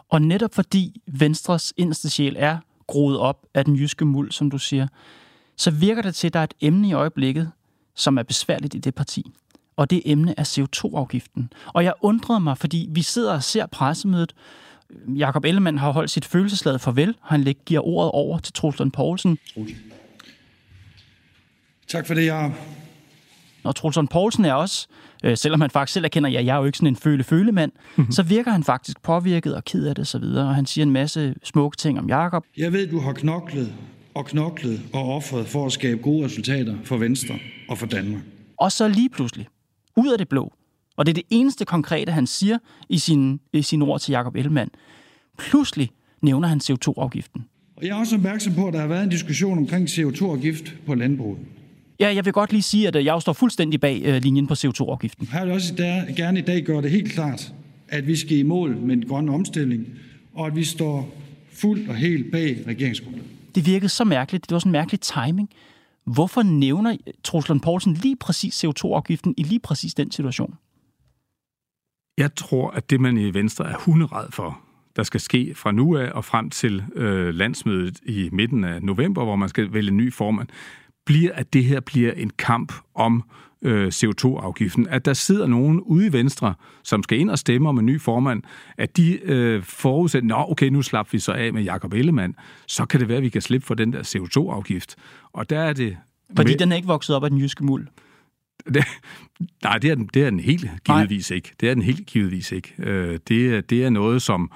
Og 0.08 0.22
netop 0.22 0.54
fordi 0.54 1.00
Venstres 1.18 1.72
inderste 1.76 2.10
sjæl 2.10 2.36
er 2.38 2.58
groet 2.86 3.18
op 3.18 3.46
af 3.54 3.64
den 3.64 3.76
jyske 3.76 4.04
muld, 4.04 4.32
som 4.32 4.50
du 4.50 4.58
siger, 4.58 4.86
så 5.56 5.70
virker 5.70 6.02
det 6.02 6.14
til, 6.14 6.26
at 6.26 6.32
der 6.32 6.40
er 6.40 6.44
et 6.44 6.54
emne 6.60 6.88
i 6.88 6.92
øjeblikket, 6.92 7.50
som 7.94 8.18
er 8.18 8.22
besværligt 8.22 8.74
i 8.74 8.78
det 8.78 8.94
parti. 8.94 9.30
Og 9.76 9.90
det 9.90 10.02
emne 10.04 10.34
er 10.36 10.44
CO2-afgiften. 10.44 11.52
Og 11.66 11.84
jeg 11.84 11.92
undrede 12.00 12.40
mig, 12.40 12.58
fordi 12.58 12.88
vi 12.90 13.02
sidder 13.02 13.32
og 13.32 13.42
ser 13.42 13.66
pressemødet. 13.66 14.34
Jakob 15.16 15.44
Ellemann 15.44 15.78
har 15.78 15.90
holdt 15.90 16.10
sit 16.10 16.24
følelsesladet 16.24 16.80
farvel. 16.80 17.16
Han 17.22 17.54
giver 17.66 17.86
ordet 17.86 18.10
over 18.10 18.38
til 18.38 18.52
Troels 18.52 18.92
Poulsen. 18.92 19.38
Tak 21.88 22.06
for 22.06 22.14
det, 22.14 22.26
jeg 22.26 22.54
og 23.64 23.76
Troels 23.76 23.98
Poulsen 24.10 24.44
er 24.44 24.54
også, 24.54 24.86
øh, 25.22 25.36
selvom 25.36 25.60
han 25.60 25.70
faktisk 25.70 25.94
selv 25.94 26.04
erkender, 26.04 26.28
at 26.30 26.34
ja, 26.34 26.44
jeg 26.44 26.54
er 26.54 26.58
jo 26.58 26.64
ikke 26.64 26.78
sådan 26.78 26.88
en 26.88 26.96
føle-føle-mand, 26.96 27.72
mm-hmm. 27.96 28.12
så 28.12 28.22
virker 28.22 28.50
han 28.50 28.64
faktisk 28.64 29.02
påvirket 29.02 29.54
og 29.54 29.64
ked 29.64 29.86
af 29.86 29.94
det 29.94 30.02
osv., 30.02 30.24
og 30.24 30.54
han 30.54 30.66
siger 30.66 30.84
en 30.84 30.90
masse 30.90 31.34
smukke 31.44 31.76
ting 31.76 31.98
om 31.98 32.08
Jakob. 32.08 32.44
Jeg 32.56 32.72
ved, 32.72 32.86
du 32.86 33.00
har 33.00 33.12
knoklet 33.12 33.72
og 34.14 34.26
knoklet 34.26 34.80
og 34.92 35.14
offret 35.14 35.46
for 35.46 35.66
at 35.66 35.72
skabe 35.72 36.02
gode 36.02 36.24
resultater 36.24 36.76
for 36.84 36.96
Venstre 36.96 37.34
og 37.68 37.78
for 37.78 37.86
Danmark. 37.86 38.22
Og 38.58 38.72
så 38.72 38.88
lige 38.88 39.08
pludselig, 39.08 39.48
ud 39.96 40.12
af 40.12 40.18
det 40.18 40.28
blå, 40.28 40.52
og 40.96 41.06
det 41.06 41.12
er 41.12 41.14
det 41.14 41.24
eneste 41.30 41.64
konkrete, 41.64 42.12
han 42.12 42.26
siger 42.26 42.58
i 42.88 42.98
sin, 42.98 43.40
i 43.52 43.62
sin 43.62 43.82
ord 43.82 44.00
til 44.00 44.12
Jakob 44.12 44.36
Ellemann, 44.36 44.70
pludselig 45.38 45.90
nævner 46.22 46.48
han 46.48 46.60
CO2-afgiften. 46.64 47.44
Og 47.76 47.82
jeg 47.82 47.90
er 47.90 48.00
også 48.00 48.16
opmærksom 48.16 48.54
på, 48.54 48.66
at 48.66 48.72
der 48.72 48.80
har 48.80 48.86
været 48.86 49.02
en 49.02 49.08
diskussion 49.08 49.58
omkring 49.58 49.88
CO2-afgift 49.88 50.74
på 50.86 50.94
landbruget. 50.94 51.38
Ja, 52.02 52.14
jeg 52.14 52.24
vil 52.24 52.32
godt 52.32 52.52
lige 52.52 52.62
sige, 52.62 52.88
at 52.88 52.96
øh, 52.96 53.04
jeg 53.04 53.22
står 53.22 53.32
fuldstændig 53.32 53.80
bag 53.80 54.02
øh, 54.04 54.22
linjen 54.22 54.46
på 54.46 54.54
CO2-afgiften. 54.54 55.26
Her 55.26 55.44
vil 55.44 55.54
også 55.54 55.74
der, 55.74 56.14
gerne 56.16 56.38
i 56.38 56.42
dag 56.42 56.62
gøre 56.62 56.82
det 56.82 56.90
helt 56.90 57.12
klart, 57.12 57.52
at 57.88 58.06
vi 58.06 58.16
skal 58.16 58.38
i 58.38 58.42
mål 58.42 58.76
med 58.76 58.96
den 58.96 59.08
grønne 59.08 59.34
omstilling, 59.34 59.86
og 60.34 60.46
at 60.46 60.56
vi 60.56 60.64
står 60.64 61.14
fuldt 61.52 61.88
og 61.88 61.96
helt 61.96 62.32
bag 62.32 62.64
regeringsgrundlaget. 62.66 63.28
Det 63.54 63.66
virkede 63.66 63.88
så 63.88 64.04
mærkeligt. 64.04 64.44
Det 64.48 64.54
var 64.54 64.58
sådan 64.58 64.68
en 64.68 64.72
mærkelig 64.72 65.00
timing. 65.00 65.50
Hvorfor 66.04 66.42
nævner 66.42 66.96
Troels 67.24 67.50
Poulsen 67.62 67.94
lige 67.94 68.16
præcis 68.16 68.64
CO2-afgiften 68.64 69.34
i 69.36 69.42
lige 69.42 69.60
præcis 69.60 69.94
den 69.94 70.10
situation? 70.10 70.54
Jeg 72.18 72.34
tror, 72.34 72.70
at 72.70 72.90
det, 72.90 73.00
man 73.00 73.18
i 73.18 73.34
Venstre 73.34 73.70
er 73.70 73.76
hunderad 73.78 74.26
for, 74.30 74.60
der 74.96 75.02
skal 75.02 75.20
ske 75.20 75.54
fra 75.54 75.72
nu 75.72 75.96
af 75.96 76.10
og 76.10 76.24
frem 76.24 76.50
til 76.50 76.84
øh, 76.94 77.34
landsmødet 77.34 78.00
i 78.06 78.28
midten 78.32 78.64
af 78.64 78.82
november, 78.82 79.24
hvor 79.24 79.36
man 79.36 79.48
skal 79.48 79.72
vælge 79.72 79.90
en 79.90 79.96
ny 79.96 80.12
formand, 80.12 80.48
bliver, 81.06 81.32
at 81.34 81.52
det 81.52 81.64
her 81.64 81.80
bliver 81.80 82.12
en 82.12 82.30
kamp 82.38 82.72
om 82.94 83.22
øh, 83.62 83.88
CO2-afgiften. 83.88 84.88
At 84.88 85.04
der 85.04 85.12
sidder 85.12 85.46
nogen 85.46 85.80
ude 85.80 86.06
i 86.06 86.12
Venstre, 86.12 86.54
som 86.82 87.02
skal 87.02 87.18
ind 87.18 87.30
og 87.30 87.38
stemme 87.38 87.68
om 87.68 87.78
en 87.78 87.86
ny 87.86 88.00
formand, 88.00 88.42
at 88.78 88.96
de 88.96 89.18
øh, 89.22 89.62
forudsætter, 89.62 90.28
nå 90.28 90.44
okay, 90.48 90.66
nu 90.66 90.82
slapper 90.82 91.10
vi 91.12 91.18
så 91.18 91.32
af 91.32 91.52
med 91.52 91.62
Jakob 91.62 91.92
Ellemann, 91.92 92.34
så 92.66 92.84
kan 92.84 93.00
det 93.00 93.08
være, 93.08 93.16
at 93.16 93.22
vi 93.22 93.28
kan 93.28 93.42
slippe 93.42 93.66
for 93.66 93.74
den 93.74 93.92
der 93.92 94.02
CO2-afgift. 94.02 94.94
Og 95.32 95.50
der 95.50 95.60
er 95.60 95.72
det... 95.72 95.96
Fordi 96.36 96.50
med... 96.50 96.58
den 96.58 96.72
er 96.72 96.76
ikke 96.76 96.88
vokset 96.88 97.16
op 97.16 97.24
af 97.24 97.30
den 97.30 97.38
jyske 97.38 97.64
muld? 97.64 97.86
Det, 98.74 98.84
nej, 99.62 99.78
det 99.78 99.90
er, 99.90 99.94
den, 99.94 100.06
det 100.14 100.22
er 100.22 100.30
den 100.30 100.40
helt 100.40 100.70
givetvis 100.84 101.30
nej. 101.30 101.36
ikke. 101.36 101.52
Det 101.60 101.70
er 101.70 101.74
den 101.74 101.82
helt 101.82 102.06
givetvis 102.06 102.52
ikke. 102.52 102.74
Øh, 102.78 103.18
det, 103.28 103.70
det 103.70 103.84
er 103.84 103.90
noget, 103.90 104.22
som 104.22 104.52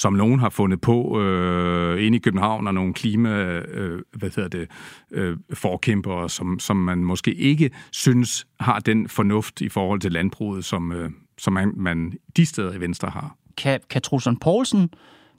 som 0.00 0.12
nogen 0.12 0.40
har 0.40 0.48
fundet 0.48 0.80
på 0.80 1.20
øh, 1.20 2.06
inde 2.06 2.16
i 2.16 2.20
København, 2.20 2.66
og 2.66 2.74
nogle 2.74 2.94
klima, 2.94 3.30
øh, 3.58 4.02
hvad 4.12 4.30
hedder 4.36 4.48
det, 4.48 4.68
øh, 5.10 5.36
forkæmpere, 5.52 6.30
som, 6.30 6.58
som 6.58 6.76
man 6.76 6.98
måske 6.98 7.34
ikke 7.34 7.70
synes 7.92 8.46
har 8.60 8.78
den 8.78 9.08
fornuft 9.08 9.60
i 9.60 9.68
forhold 9.68 10.00
til 10.00 10.12
landbruget, 10.12 10.64
som, 10.64 10.92
øh, 10.92 11.10
som 11.38 11.52
man, 11.52 11.72
man 11.76 12.12
de 12.36 12.46
steder 12.46 12.72
i 12.72 12.80
Venstre 12.80 13.08
har. 13.08 13.36
Kan, 13.56 13.80
kan 13.90 14.02
Trusson 14.02 14.36
Poulsen 14.36 14.90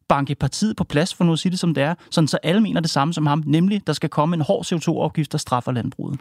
banke 0.07 0.35
partiet 0.35 0.77
på 0.77 0.83
plads, 0.83 1.13
for 1.13 1.23
nu 1.23 1.33
at 1.33 1.39
sige 1.39 1.51
det 1.51 1.59
som 1.59 1.73
det 1.73 1.83
er, 1.83 1.95
sådan 2.11 2.27
så 2.27 2.37
alle 2.43 2.61
mener 2.61 2.81
det 2.81 2.89
samme 2.89 3.13
som 3.13 3.25
ham, 3.25 3.43
nemlig 3.45 3.87
der 3.87 3.93
skal 3.93 4.09
komme 4.09 4.35
en 4.35 4.41
hård 4.41 4.65
CO2-afgift, 4.65 5.31
der 5.31 5.37
straffer 5.37 5.71
landbruget? 5.71 6.19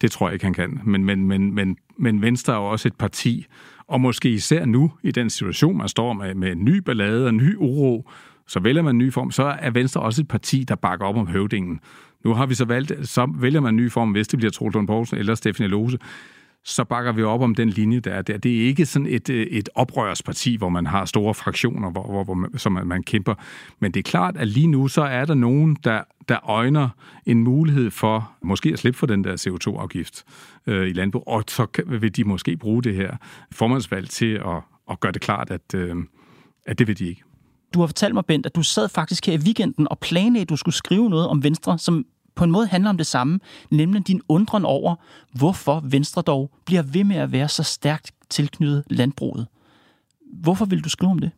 Det 0.00 0.10
tror 0.10 0.28
jeg 0.28 0.34
ikke, 0.34 0.44
han 0.44 0.54
kan. 0.54 0.80
Men, 0.84 1.04
men, 1.04 1.26
men, 1.26 1.54
men, 1.54 1.76
men 1.98 2.22
Venstre 2.22 2.52
er 2.52 2.56
jo 2.56 2.64
også 2.64 2.88
et 2.88 2.96
parti, 2.96 3.46
og 3.86 4.00
måske 4.00 4.30
især 4.30 4.64
nu, 4.64 4.92
i 5.02 5.10
den 5.10 5.30
situation, 5.30 5.78
man 5.78 5.88
står 5.88 6.12
med, 6.12 6.34
med 6.34 6.52
en 6.52 6.64
ny 6.64 6.76
ballade 6.76 7.26
og 7.26 7.34
ny 7.34 7.56
uro, 7.56 8.10
så 8.46 8.60
vælger 8.60 8.82
man 8.82 8.94
en 8.94 8.98
ny 8.98 9.12
form, 9.12 9.30
så 9.30 9.56
er 9.60 9.70
Venstre 9.70 10.00
også 10.00 10.22
et 10.22 10.28
parti, 10.28 10.64
der 10.68 10.74
bakker 10.74 11.06
op 11.06 11.16
om 11.16 11.26
høvdingen. 11.26 11.80
Nu 12.24 12.34
har 12.34 12.46
vi 12.46 12.54
så 12.54 12.64
valgt, 12.64 13.08
så 13.08 13.32
vælger 13.34 13.60
man 13.60 13.74
en 13.74 13.76
ny 13.76 13.90
form, 13.90 14.10
hvis 14.10 14.28
det 14.28 14.38
bliver 14.38 14.50
Troels 14.50 14.76
Poulsen 14.86 15.18
eller 15.18 15.34
Stefanie 15.34 15.70
Lose. 15.70 15.98
så 16.64 16.84
bakker 16.84 17.12
vi 17.12 17.22
op 17.22 17.40
om 17.40 17.54
den 17.54 17.68
linje, 17.68 18.00
der 18.00 18.10
er 18.10 18.22
der. 18.22 18.38
Det 18.38 18.62
er 18.62 18.66
ikke 18.66 18.86
sådan 18.86 19.06
et, 19.06 19.30
øh, 19.30 19.46
et 19.46 19.68
oprørsparti, 19.74 20.56
hvor 20.56 20.68
man 20.68 20.86
har 20.86 21.04
store 21.04 21.34
fraktioner, 21.34 21.90
hvor, 21.90 22.06
hvor, 22.06 22.24
hvor 22.24 22.34
man, 22.34 22.58
som 22.58 22.72
man 22.84 23.02
kæmper. 23.02 23.34
Men 23.80 23.92
det 23.92 24.00
er 24.00 24.10
klart, 24.10 24.36
at 24.36 24.48
lige 24.48 24.66
nu 24.66 24.88
så 24.88 25.02
er 25.02 25.24
der 25.24 25.34
nogen, 25.34 25.76
der, 25.84 26.00
der 26.28 26.50
øjner 26.50 26.88
en 27.26 27.42
mulighed 27.44 27.90
for 27.90 28.32
måske 28.42 28.68
at 28.68 28.78
slippe 28.78 28.98
for 28.98 29.06
den 29.06 29.24
der 29.24 29.36
CO2-afgift 29.36 30.24
øh, 30.66 30.88
i 30.88 30.92
landbrug, 30.92 31.22
og 31.26 31.44
så 31.48 31.66
vil 31.86 32.16
de 32.16 32.24
måske 32.24 32.56
bruge 32.56 32.82
det 32.82 32.94
her 32.94 33.16
formandsvalg 33.52 34.08
til 34.08 34.34
at, 34.34 34.62
at 34.90 35.00
gøre 35.00 35.12
det 35.12 35.20
klart, 35.20 35.50
at, 35.50 35.74
øh, 35.74 35.96
at 36.66 36.78
det 36.78 36.86
vil 36.86 36.98
de 36.98 37.08
ikke. 37.08 37.22
Du 37.74 37.80
har 37.80 37.86
fortalt 37.86 38.14
mig, 38.14 38.26
Bent, 38.26 38.46
at 38.46 38.56
du 38.56 38.62
sad 38.62 38.88
faktisk 38.88 39.26
her 39.26 39.34
i 39.34 39.38
weekenden 39.38 39.88
og 39.90 39.98
planlagde, 39.98 40.42
at 40.42 40.48
du 40.48 40.56
skulle 40.56 40.74
skrive 40.74 41.10
noget 41.10 41.28
om 41.28 41.42
Venstre, 41.42 41.78
som 41.78 42.04
på 42.34 42.44
en 42.44 42.50
måde 42.50 42.66
handler 42.66 42.90
om 42.90 42.96
det 42.96 43.06
samme, 43.06 43.40
nemlig 43.70 44.06
din 44.06 44.20
undren 44.28 44.64
over, 44.64 44.94
hvorfor 45.32 45.80
Venstre 45.84 46.22
dog 46.22 46.50
bliver 46.64 46.82
ved 46.82 47.04
med 47.04 47.16
at 47.16 47.32
være 47.32 47.48
så 47.48 47.62
stærkt 47.62 48.12
tilknyttet 48.30 48.84
landbruget. 48.90 49.46
Hvorfor 50.32 50.64
vil 50.64 50.84
du 50.84 50.88
skrive 50.88 51.10
om 51.10 51.18
det? 51.18 51.30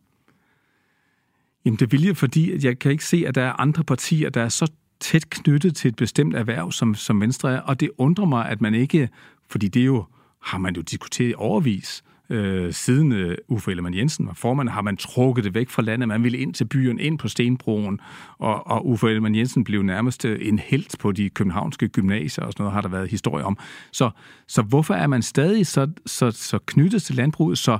Jamen 1.65 1.79
det 1.79 1.93
vil 1.93 2.03
jeg, 2.03 2.17
fordi 2.17 2.53
at 2.53 2.65
jeg 2.65 2.79
kan 2.79 2.93
ikke 2.93 3.05
se, 3.05 3.25
at 3.27 3.35
der 3.35 3.43
er 3.43 3.61
andre 3.61 3.85
partier, 3.85 4.31
der 4.31 4.43
er 4.43 4.49
så 4.49 4.73
tæt 5.01 5.31
knyttet 5.31 5.77
til 5.77 5.89
et 5.89 5.97
bestemt 5.97 6.35
erhverv, 6.35 6.73
som, 6.73 6.95
som 6.95 7.21
Venstre 7.21 7.53
er. 7.53 7.61
Og 7.61 7.81
det 7.81 7.91
undrer 7.99 8.25
mig, 8.25 8.49
at 8.49 8.61
man 8.61 8.75
ikke, 8.75 9.09
fordi 9.51 9.69
det 9.69 9.87
jo 9.87 10.05
har 10.43 10.59
man 10.59 10.77
jo 10.77 10.83
diskuteret 10.83 11.35
overvis, 11.35 12.05
øh, 12.31 12.73
siden 12.73 13.13
øh, 13.13 13.37
Uffe 13.49 13.71
Ellemann 13.71 13.95
Jensen 13.97 14.27
var 14.27 14.35
formand, 14.35 14.69
har 14.69 14.83
man 14.83 14.97
trukket 14.97 15.45
det 15.45 15.55
væk 15.55 15.69
fra 15.69 15.83
landet. 15.83 16.09
Man 16.09 16.23
ville 16.23 16.39
ind 16.39 16.55
til 16.55 16.65
byen, 16.65 16.99
ind 16.99 17.19
på 17.19 17.29
Stenbroen, 17.29 18.01
og, 18.39 18.67
og 18.67 18.87
Uffe 18.89 19.09
Ellemann 19.09 19.35
Jensen 19.35 19.65
blev 19.65 19.83
nærmest 19.83 20.25
øh, 20.25 20.49
en 20.49 20.59
helt 20.59 20.97
på 21.01 21.13
de 21.13 21.31
københavnske 21.31 21.89
gymnasier, 21.89 22.45
og 22.45 22.53
sådan 22.53 22.63
noget 22.63 22.75
har 22.75 22.81
der 22.81 22.89
været 22.89 23.11
historie 23.11 23.45
om. 23.45 23.59
Så, 23.93 24.11
så 24.49 24.63
hvorfor 24.63 24.95
er 24.95 25.07
man 25.07 25.23
stadig 25.23 25.67
så, 25.67 25.91
så, 26.07 26.31
så 26.31 26.59
knyttet 26.67 27.03
til 27.03 27.15
landbruget, 27.15 27.59
så 27.59 27.79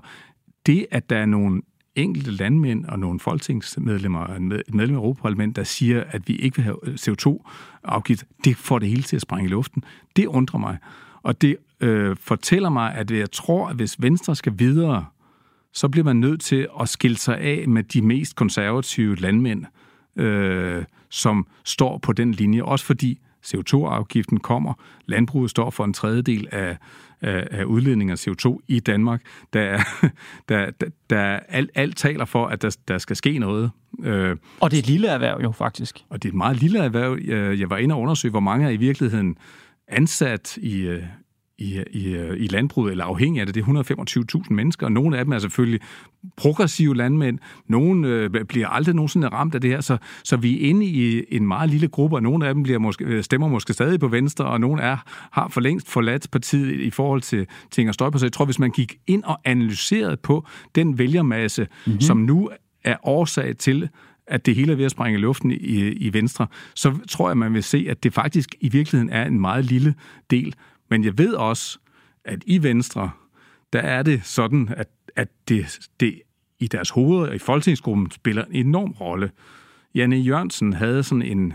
det, 0.67 0.87
at 0.91 1.11
der 1.11 1.17
er 1.17 1.27
nogle 1.27 1.63
enkelte 1.97 2.31
landmænd 2.31 2.85
og 2.85 2.99
nogle 2.99 3.21
folketingsmedlemmer, 3.21 4.27
et 4.27 4.75
medlem 4.75 4.97
af 4.97 4.99
Europaparlamentet, 4.99 5.57
der 5.57 5.65
siger, 5.65 6.05
at 6.09 6.29
vi 6.29 6.37
ikke 6.37 6.57
vil 6.57 6.65
have 6.65 6.77
CO2-afgift, 6.87 8.25
det 8.45 8.57
får 8.57 8.79
det 8.79 8.89
hele 8.89 9.03
til 9.03 9.17
at 9.17 9.23
sprænge 9.23 9.45
i 9.45 9.49
luften. 9.49 9.85
Det 10.17 10.27
undrer 10.27 10.59
mig. 10.59 10.79
Og 11.23 11.43
det 11.43 11.57
øh, 11.81 12.17
fortæller 12.21 12.69
mig, 12.69 12.95
at 12.95 13.11
jeg 13.11 13.31
tror, 13.33 13.69
at 13.69 13.77
hvis 13.77 14.03
Venstre 14.03 14.37
skal 14.37 14.53
videre, 14.59 15.07
så 15.73 15.89
bliver 15.89 16.05
man 16.05 16.17
nødt 16.17 16.41
til 16.41 16.69
at 16.81 16.89
skille 16.89 17.17
sig 17.17 17.39
af 17.39 17.69
med 17.69 17.83
de 17.83 18.03
mest 18.03 18.37
konservative 18.37 19.17
landmænd, 19.17 19.65
øh, 20.17 20.85
som 21.11 21.47
står 21.65 21.99
på 21.99 22.13
den 22.13 22.33
linje. 22.33 22.63
Også 22.63 22.85
fordi 22.85 23.21
CO2-afgiften 23.47 24.41
kommer. 24.41 24.75
Landbruget 25.07 25.51
står 25.51 25.71
for 25.71 25.85
en 25.85 25.93
tredjedel 25.93 26.49
af, 26.53 26.77
af, 27.21 27.47
af 27.51 27.65
udledning 27.65 28.11
af 28.11 28.29
CO2 28.29 28.59
i 28.69 28.81
Danmark. 28.81 29.23
Der, 29.53 29.79
der, 30.49 30.71
der, 30.81 30.87
der 31.11 31.41
alt, 31.49 31.71
alt 31.75 31.97
taler 31.97 32.25
for, 32.25 32.47
at 32.47 32.63
der, 32.63 32.77
der 32.89 32.99
skal 32.99 33.17
ske 33.17 33.39
noget. 33.39 33.71
Øh, 34.03 34.37
og 34.61 34.71
det 34.71 34.77
er 34.77 34.83
et 34.83 34.89
lille 34.89 35.09
erhverv 35.09 35.41
jo, 35.43 35.53
faktisk. 35.53 36.05
Og 36.09 36.23
det 36.23 36.29
er 36.29 36.33
et 36.33 36.37
meget 36.37 36.57
lille 36.57 36.79
erhverv. 36.79 37.19
Jeg, 37.59 37.71
var 37.71 37.77
inde 37.77 37.95
og 37.95 38.01
undersøge, 38.01 38.31
hvor 38.31 38.41
mange 38.41 38.67
er 38.67 38.71
i 38.71 38.77
virkeligheden 38.77 39.37
ansat 39.89 40.57
i, 40.57 40.81
øh, 40.81 41.03
i, 41.59 41.83
i, 41.91 42.17
i 42.37 42.47
landbruget, 42.47 42.91
eller 42.91 43.05
afhængig 43.05 43.41
af 43.41 43.47
det, 43.47 43.55
det 43.55 43.65
er 43.65 44.37
125.000 44.37 44.55
mennesker, 44.55 44.87
og 44.87 44.93
nogle 44.93 45.19
af 45.19 45.25
dem 45.25 45.33
er 45.33 45.39
selvfølgelig 45.39 45.81
progressive 46.37 46.97
landmænd, 46.97 47.39
nogle 47.69 48.09
øh, 48.09 48.45
bliver 48.45 48.69
aldrig 48.69 48.95
nogensinde 48.95 49.29
ramt 49.29 49.55
af 49.55 49.61
det 49.61 49.71
her, 49.71 49.81
så, 49.81 49.97
så 50.25 50.37
vi 50.37 50.55
er 50.55 50.69
inde 50.69 50.87
i 50.87 51.25
en 51.29 51.47
meget 51.47 51.71
lille 51.71 51.89
gruppe, 51.89 52.17
og 52.17 52.23
nogle 52.23 52.49
af 52.49 52.55
dem 52.55 52.63
bliver 52.63 52.79
måske, 52.79 53.05
øh, 53.05 53.23
stemmer 53.25 53.49
måske 53.49 53.73
stadig 53.73 54.01
på 54.01 54.09
venstre, 54.09 54.45
og 54.45 54.61
nogle 54.61 54.83
er, 54.83 54.97
har 55.31 55.49
for 55.49 55.61
længst 55.61 55.91
forladt 55.91 56.31
partiet 56.31 56.81
i 56.81 56.91
forhold 56.91 57.23
til, 57.23 57.47
til 57.71 57.81
Inger 57.81 57.93
Støjberg. 57.93 58.21
Så 58.21 58.27
jeg 58.27 58.33
tror, 58.33 58.45
hvis 58.45 58.59
man 58.59 58.71
gik 58.71 58.97
ind 59.07 59.25
og 59.25 59.41
analyserede 59.45 60.17
på 60.17 60.47
den 60.75 60.99
vælgermasse, 60.99 61.67
mm-hmm. 61.87 62.01
som 62.01 62.17
nu 62.17 62.51
er 62.85 62.97
årsag 63.03 63.57
til, 63.57 63.89
at 64.27 64.47
det 64.47 64.55
hele 64.55 64.73
er 64.73 64.77
ved 64.77 64.85
at 64.85 64.91
sprænge 64.91 65.19
luften 65.19 65.51
i, 65.51 65.79
i 65.93 66.13
Venstre, 66.13 66.47
så 66.75 66.99
tror 67.09 67.29
jeg, 67.29 67.37
man 67.39 67.55
vil 67.55 67.63
se, 67.63 67.87
at 67.91 68.03
det 68.03 68.15
faktisk 68.15 68.55
i 68.61 68.69
virkeligheden 68.69 69.13
er 69.13 69.25
en 69.25 69.41
meget 69.41 69.65
lille 69.65 69.95
del. 70.31 70.55
Men 70.91 71.05
jeg 71.05 71.19
ved 71.19 71.35
også, 71.35 71.79
at 72.25 72.43
i 72.47 72.63
Venstre, 72.63 73.11
der 73.73 73.81
er 73.81 74.03
det 74.03 74.25
sådan, 74.25 74.69
at, 74.77 74.89
at 75.17 75.29
det, 75.49 75.79
det 76.01 76.23
i 76.59 76.67
deres 76.67 76.91
hoveder 76.91 77.33
i 77.33 77.39
folketingsgruppen 77.39 78.11
spiller 78.11 78.45
en 78.45 78.67
enorm 78.67 78.91
rolle. 78.91 79.31
Janne 79.95 80.17
Jørgensen 80.17 80.73
havde 80.73 81.03
sådan 81.03 81.23
en, 81.23 81.55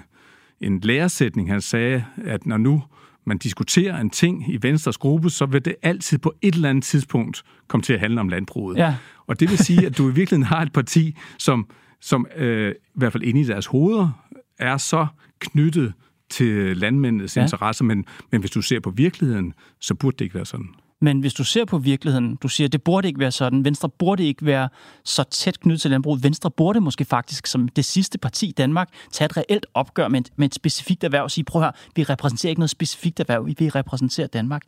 en 0.62 0.80
læresætning, 0.80 1.50
han 1.50 1.62
sagde, 1.62 2.06
at 2.18 2.46
når 2.46 2.58
nu 2.58 2.84
man 3.26 3.38
diskuterer 3.38 4.02
en 4.02 4.10
ting 4.10 4.54
i 4.54 4.58
Venstres 4.62 4.98
gruppe, 4.98 5.30
så 5.30 5.46
vil 5.46 5.66
det 5.66 5.76
altid 5.82 6.18
på 6.18 6.34
et 6.42 6.56
eller 6.56 6.70
andet 6.70 6.84
tidspunkt 6.84 7.44
komme 7.68 7.82
til 7.82 7.94
at 7.94 8.00
handle 8.00 8.22
om 8.22 8.30
landbruget. 8.30 8.78
Ja. 8.78 8.96
Og 9.28 9.40
det 9.40 9.50
vil 9.50 9.58
sige, 9.58 9.86
at 9.86 9.98
du 9.98 10.10
i 10.10 10.14
virkeligheden 10.14 10.44
har 10.44 10.62
et 10.62 10.74
parti, 10.74 11.16
som 11.38 11.70
som 12.00 12.28
øh, 12.36 12.72
i 12.72 12.74
hvert 12.94 13.12
fald 13.12 13.24
inde 13.24 13.42
i 13.42 13.44
deres 13.44 13.66
hoveder 13.66 14.24
er 14.58 14.78
så 14.78 15.08
knyttet 15.40 15.94
til 16.30 16.78
landmændenes 16.78 17.38
ja. 17.38 17.42
interesser, 17.42 17.86
men, 17.86 18.06
men 18.32 18.40
hvis 18.40 18.52
du 18.52 18.62
ser 18.62 18.80
på 18.80 18.90
virkeligheden, 18.90 19.54
så 19.80 19.94
burde 19.94 20.18
det 20.18 20.26
ikke 20.26 20.36
være 20.36 20.46
sådan. 20.46 20.70
Men 21.02 21.20
hvis 21.20 21.34
du 21.34 21.44
ser 21.44 21.66
på 21.66 21.78
virkeligheden, 21.78 22.36
du 22.36 22.48
siger, 22.48 22.68
det 22.68 22.84
burde 22.84 23.08
ikke 23.08 23.20
være 23.20 23.32
sådan. 23.32 23.66
Venstre 23.66 23.90
burde 23.90 24.24
ikke 24.24 24.46
være 24.46 24.70
så 25.04 25.24
tæt 25.24 25.60
knyttet 25.60 25.82
til 25.82 25.92
landbruget. 25.92 26.24
Venstre 26.24 26.52
burde 26.52 26.82
måske 26.82 27.06
faktisk 27.06 27.48
som 27.48 27.68
det 27.68 27.86
sidste 27.86 28.18
parti 28.18 28.50
i 28.50 28.52
Danmark 28.52 28.90
tage 29.12 29.26
et 29.26 29.38
reelt 29.38 29.66
opgør 29.74 30.08
med 30.08 30.22
et, 30.22 30.30
med 30.36 30.48
et 30.48 30.56
specifikt 30.56 31.04
erhverv 31.04 31.24
og 31.24 31.32
sige, 31.32 31.44
prøv 31.46 31.62
her, 31.62 31.72
vi 31.96 32.04
repræsenterer 32.04 32.50
ikke 32.50 32.60
noget 32.60 32.70
specifikt 32.70 33.20
erhverv, 33.20 33.48
vi 33.48 33.70
repræsenterer 33.70 34.28
Danmark. 34.28 34.62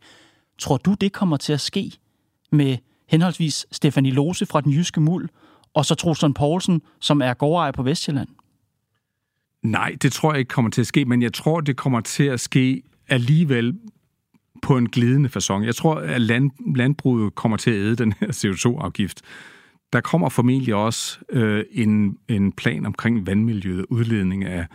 Tror 0.60 0.78
du, 0.78 0.93
det 0.93 1.13
kommer 1.13 1.38
til 1.38 1.54
at 1.54 1.62
ske 1.62 1.91
med 2.52 2.78
henholdsvis 3.08 3.65
Stefanie 3.71 4.12
Lose 4.12 4.45
fra 4.45 4.62
den 4.62 4.71
jyske 4.71 5.02
muld 5.02 5.30
og 5.74 5.86
så 5.86 5.95
Trosson 5.95 6.34
Poulsen, 6.34 6.82
som 7.00 7.21
er 7.21 7.34
gårdejer 7.34 7.71
på 7.71 7.84
Vestjylland? 7.84 8.28
Nej, 9.63 9.95
det 10.02 10.12
tror 10.13 10.32
jeg 10.32 10.39
ikke 10.39 10.50
kommer 10.50 10.71
til 10.71 10.82
at 10.82 10.88
ske, 10.88 11.06
men 11.06 11.21
jeg 11.21 11.34
tror, 11.34 11.62
det 11.62 11.78
kommer 11.78 12.02
til 12.02 12.24
at 12.24 12.39
ske 12.39 12.84
alligevel 13.08 13.80
på 14.62 14.78
en 14.78 14.89
glidende 14.89 15.30
façon. 15.38 15.63
Jeg 15.65 15.76
tror, 15.76 15.95
at 15.95 16.21
land, 16.21 16.52
landbruget 16.76 17.36
kommer 17.36 17.58
til 17.58 17.71
at 17.71 17.78
æde 17.78 17.95
den 17.95 18.13
her 18.19 18.28
CO2-afgift. 18.28 19.21
Der 19.93 20.02
kommer 20.02 20.30
formentlig 20.30 20.76
også 20.76 21.19
øh, 21.30 21.63
en, 21.71 22.17
en 22.28 22.52
plan 22.52 22.86
omkring 22.86 23.28
vandmiljøet, 23.28 23.86
udledning 23.89 24.45
af, 24.45 24.65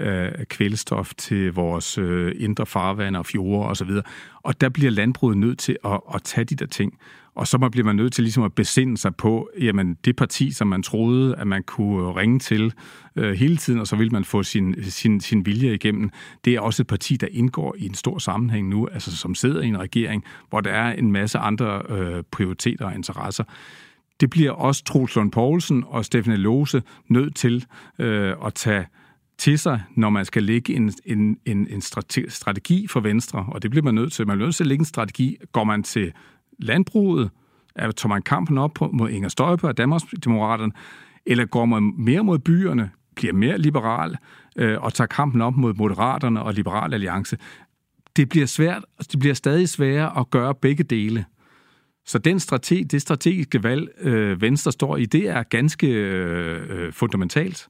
af 0.00 0.48
kvælstof 0.48 1.14
til 1.14 1.52
vores 1.52 1.98
øh, 1.98 2.32
indre 2.38 2.66
farvand 2.66 3.16
og 3.16 3.26
fjorde 3.26 3.68
osv. 3.68 3.90
Og, 3.90 4.02
og 4.42 4.60
der 4.60 4.68
bliver 4.68 4.90
landbruget 4.90 5.36
nødt 5.36 5.58
til 5.58 5.76
at, 5.84 6.00
at 6.14 6.22
tage 6.22 6.44
de 6.44 6.54
der 6.54 6.66
ting. 6.66 6.98
Og 7.34 7.46
så 7.46 7.68
bliver 7.72 7.84
man 7.84 7.96
nødt 7.96 8.12
til 8.12 8.24
ligesom 8.24 8.42
at 8.42 8.52
besinde 8.52 8.96
sig 8.96 9.16
på, 9.16 9.50
jamen 9.60 9.96
det 10.04 10.16
parti, 10.16 10.50
som 10.50 10.68
man 10.68 10.82
troede, 10.82 11.36
at 11.36 11.46
man 11.46 11.62
kunne 11.62 12.08
øh, 12.08 12.16
ringe 12.16 12.38
til 12.38 12.72
øh, 13.16 13.32
hele 13.32 13.56
tiden, 13.56 13.80
og 13.80 13.86
så 13.86 13.96
vil 13.96 14.12
man 14.12 14.24
få 14.24 14.42
sin, 14.42 14.82
sin, 14.82 15.20
sin 15.20 15.46
vilje 15.46 15.74
igennem, 15.74 16.10
det 16.44 16.54
er 16.54 16.60
også 16.60 16.82
et 16.82 16.86
parti, 16.86 17.16
der 17.16 17.26
indgår 17.30 17.74
i 17.78 17.86
en 17.86 17.94
stor 17.94 18.18
sammenhæng 18.18 18.68
nu, 18.68 18.88
altså 18.92 19.16
som 19.16 19.34
sidder 19.34 19.62
i 19.62 19.66
en 19.66 19.78
regering, 19.78 20.24
hvor 20.48 20.60
der 20.60 20.70
er 20.70 20.92
en 20.92 21.12
masse 21.12 21.38
andre 21.38 21.82
øh, 21.88 22.22
prioriteter 22.30 22.86
og 22.86 22.94
interesser. 22.94 23.44
Det 24.20 24.30
bliver 24.30 24.50
også 24.50 24.84
Troels 24.84 25.16
Lund 25.16 25.32
Poulsen 25.32 25.84
og 25.86 26.04
Stefan 26.04 26.36
Lose 26.36 26.82
nødt 27.08 27.36
til 27.36 27.66
øh, 27.98 28.34
at 28.46 28.54
tage 28.54 28.86
til 29.40 29.58
sig, 29.58 29.82
når 29.96 30.10
man 30.10 30.24
skal 30.24 30.42
lægge 30.42 30.74
en, 30.74 30.92
en, 31.06 31.36
en, 31.46 31.66
en 31.70 31.80
strategi 32.28 32.86
for 32.86 33.00
Venstre, 33.00 33.46
og 33.48 33.62
det 33.62 33.70
bliver 33.70 33.84
man 33.84 33.94
nødt 33.94 34.12
til. 34.12 34.26
Man 34.26 34.36
bliver 34.36 34.46
nødt 34.46 34.56
til 34.56 34.64
at 34.64 34.68
lægge 34.68 34.82
en 34.82 34.86
strategi. 34.86 35.36
Går 35.52 35.64
man 35.64 35.82
til 35.82 36.12
landbruget? 36.58 37.30
Tager 37.76 38.08
man 38.08 38.22
kampen 38.22 38.58
op 38.58 38.72
på, 38.74 38.90
mod 38.92 39.10
Inger 39.10 39.28
Støjberg 39.28 39.68
og 39.68 39.76
Danmarksdemokraterne? 39.76 40.72
Eller 41.26 41.44
går 41.44 41.64
man 41.64 41.94
mere 41.98 42.24
mod 42.24 42.38
byerne, 42.38 42.90
bliver 43.16 43.32
mere 43.32 43.58
liberal 43.58 44.16
øh, 44.56 44.82
og 44.82 44.94
tager 44.94 45.08
kampen 45.08 45.40
op 45.40 45.56
mod 45.56 45.74
Moderaterne 45.74 46.42
og 46.42 46.54
Liberal 46.54 46.94
Alliance? 46.94 47.38
Det 48.16 48.28
bliver 48.28 48.46
svært, 48.46 48.84
det 49.12 49.18
bliver 49.18 49.34
stadig 49.34 49.68
sværere 49.68 50.20
at 50.20 50.30
gøre 50.30 50.54
begge 50.54 50.84
dele. 50.84 51.24
Så 52.06 52.18
den 52.18 52.40
strategi, 52.40 52.82
det 52.82 53.02
strategiske 53.02 53.62
valg, 53.62 53.88
øh, 54.00 54.40
Venstre 54.40 54.72
står 54.72 54.96
i, 54.96 55.04
det 55.04 55.28
er 55.28 55.42
ganske 55.42 55.86
øh, 55.86 56.62
øh 56.70 56.92
fundamentalt. 56.92 57.68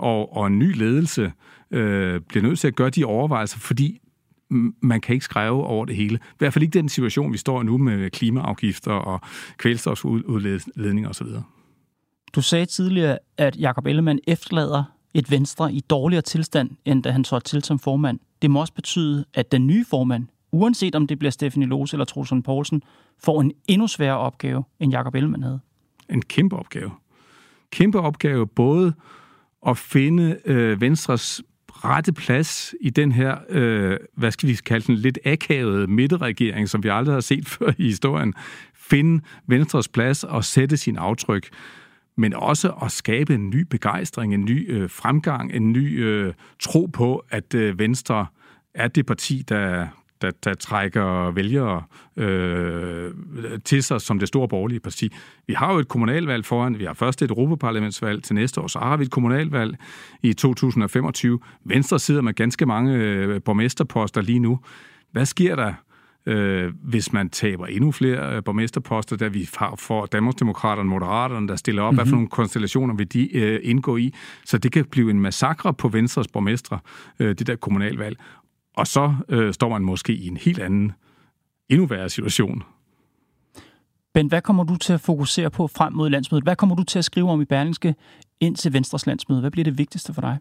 Og, 0.00 0.36
og 0.36 0.46
en 0.46 0.58
ny 0.58 0.76
ledelse 0.76 1.32
øh, 1.70 2.20
bliver 2.20 2.42
nødt 2.42 2.58
til 2.58 2.68
at 2.68 2.76
gøre 2.76 2.90
de 2.90 3.04
overvejelser, 3.04 3.58
fordi 3.58 4.00
man 4.80 5.00
kan 5.00 5.14
ikke 5.14 5.24
skrive 5.24 5.64
over 5.64 5.84
det 5.84 5.96
hele. 5.96 6.16
I 6.16 6.38
hvert 6.38 6.52
fald 6.52 6.62
ikke 6.62 6.78
den 6.78 6.88
situation, 6.88 7.32
vi 7.32 7.38
står 7.38 7.62
i 7.62 7.64
nu 7.64 7.78
med 7.78 8.10
klimaafgifter 8.10 8.92
og 8.92 9.20
kvælstofudledning 9.56 11.08
osv. 11.08 11.26
Du 12.34 12.42
sagde 12.42 12.66
tidligere, 12.66 13.18
at 13.38 13.56
Jakob 13.56 13.86
Ellemann 13.86 14.18
efterlader 14.26 14.84
et 15.14 15.30
Venstre 15.30 15.72
i 15.72 15.80
dårligere 15.80 16.22
tilstand, 16.22 16.70
end 16.84 17.02
da 17.02 17.10
han 17.10 17.24
trådte 17.24 17.48
til 17.48 17.64
som 17.64 17.78
formand. 17.78 18.18
Det 18.42 18.50
må 18.50 18.60
også 18.60 18.74
betyde, 18.74 19.24
at 19.34 19.52
den 19.52 19.66
nye 19.66 19.84
formand, 19.90 20.26
uanset 20.52 20.94
om 20.94 21.06
det 21.06 21.18
bliver 21.18 21.30
Stefanie 21.30 21.68
Lose 21.68 21.94
eller 21.94 22.04
Trulsund 22.04 22.42
Poulsen, 22.42 22.82
får 23.24 23.40
en 23.40 23.52
endnu 23.68 23.86
sværere 23.86 24.18
opgave, 24.18 24.64
end 24.80 24.92
Jakob 24.92 25.14
Ellemann 25.14 25.42
havde. 25.42 25.60
En 26.08 26.22
kæmpe 26.22 26.56
opgave. 26.56 26.90
Kæmpe 27.70 28.00
opgave 28.00 28.46
både 28.46 28.92
at 29.66 29.78
finde 29.78 30.38
øh, 30.44 30.80
Venstres 30.80 31.42
rette 31.68 32.12
plads 32.12 32.74
i 32.80 32.90
den 32.90 33.12
her, 33.12 33.38
øh, 33.48 33.96
hvad 34.16 34.30
skal 34.30 34.48
vi 34.48 34.54
kalde 34.54 34.86
den, 34.86 34.94
lidt 34.94 35.18
akavede 35.24 35.86
midterregering, 35.86 36.68
som 36.68 36.82
vi 36.82 36.88
aldrig 36.88 37.14
har 37.14 37.20
set 37.20 37.48
før 37.58 37.72
i 37.78 37.84
historien, 37.84 38.34
finde 38.74 39.22
Venstres 39.46 39.88
plads 39.88 40.24
og 40.24 40.44
sætte 40.44 40.76
sin 40.76 40.96
aftryk 40.96 41.48
men 42.16 42.34
også 42.34 42.72
at 42.82 42.92
skabe 42.92 43.34
en 43.34 43.50
ny 43.50 43.60
begejstring, 43.70 44.34
en 44.34 44.44
ny 44.44 44.72
øh, 44.72 44.90
fremgang, 44.90 45.52
en 45.52 45.72
ny 45.72 46.04
øh, 46.04 46.34
tro 46.58 46.86
på, 46.86 47.24
at 47.30 47.54
øh, 47.54 47.78
Venstre 47.78 48.26
er 48.74 48.88
det 48.88 49.06
parti, 49.06 49.44
der, 49.48 49.86
der, 50.22 50.30
der 50.44 50.54
trækker 50.54 51.30
vælgere 51.30 51.82
øh, 52.16 53.10
til 53.64 53.82
sig 53.82 54.00
som 54.00 54.18
det 54.18 54.28
store 54.28 54.48
borgerlige 54.48 54.80
parti. 54.80 55.12
Vi 55.46 55.54
har 55.54 55.72
jo 55.72 55.78
et 55.78 55.88
kommunalvalg 55.88 56.44
foran, 56.44 56.78
vi 56.78 56.84
har 56.84 56.94
først 56.94 57.22
et 57.22 57.30
europaparlamentsvalg 57.30 58.22
til 58.22 58.34
næste 58.34 58.60
år, 58.60 58.66
så 58.66 58.78
har 58.78 58.96
vi 58.96 59.04
et 59.04 59.10
kommunalvalg 59.10 59.76
i 60.22 60.32
2025. 60.32 61.38
Venstre 61.64 61.98
sidder 61.98 62.20
med 62.20 62.34
ganske 62.34 62.66
mange 62.66 62.94
øh, 62.94 63.42
borgmesterposter 63.42 64.20
lige 64.20 64.38
nu. 64.38 64.60
Hvad 65.12 65.26
sker 65.26 65.56
der 65.56 65.72
øh, 66.26 66.72
hvis 66.82 67.12
man 67.12 67.30
taber 67.30 67.66
endnu 67.66 67.92
flere 67.92 68.36
øh, 68.36 68.44
borgmesterposter, 68.44 69.16
der 69.16 69.28
vi 69.28 69.48
får 69.78 70.06
Danmarksdemokraterne, 70.06 70.88
Moderaterne, 70.88 71.48
der 71.48 71.56
stiller 71.56 71.82
op, 71.82 71.92
mm-hmm. 71.92 71.96
hvad 71.96 72.06
for 72.06 72.10
mhm. 72.10 72.16
nogle 72.16 72.28
konstellationer 72.28 72.94
vil 72.94 73.12
de 73.12 73.36
øh, 73.36 73.60
indgå 73.62 73.96
i. 73.96 74.14
Så 74.44 74.58
det 74.58 74.72
kan 74.72 74.84
blive 74.84 75.10
en 75.10 75.20
massakre 75.20 75.74
på 75.74 75.88
Venstres 75.88 76.28
borgmestre, 76.28 76.78
øh, 77.18 77.28
det 77.28 77.46
der 77.46 77.56
kommunalvalg. 77.56 78.18
Og 78.76 78.86
så 78.86 79.14
øh, 79.28 79.54
står 79.54 79.68
man 79.68 79.82
måske 79.82 80.12
i 80.12 80.26
en 80.26 80.36
helt 80.36 80.58
anden, 80.58 80.92
endnu 81.68 81.86
værre 81.86 82.08
situation. 82.08 82.62
Ben, 84.14 84.26
hvad 84.26 84.42
kommer 84.42 84.64
du 84.64 84.76
til 84.76 84.92
at 84.92 85.00
fokusere 85.00 85.50
på 85.50 85.66
frem 85.66 85.92
mod 85.92 86.10
landsmødet? 86.10 86.44
Hvad 86.44 86.56
kommer 86.56 86.76
du 86.76 86.82
til 86.82 86.98
at 86.98 87.04
skrive 87.04 87.30
om 87.30 87.40
i 87.40 87.44
Berlingske 87.44 87.94
ind 88.40 88.56
til 88.56 88.72
Venstres 88.72 89.06
landsmøde? 89.06 89.40
Hvad 89.40 89.50
bliver 89.50 89.64
det 89.64 89.78
vigtigste 89.78 90.14
for 90.14 90.20
dig? 90.20 90.38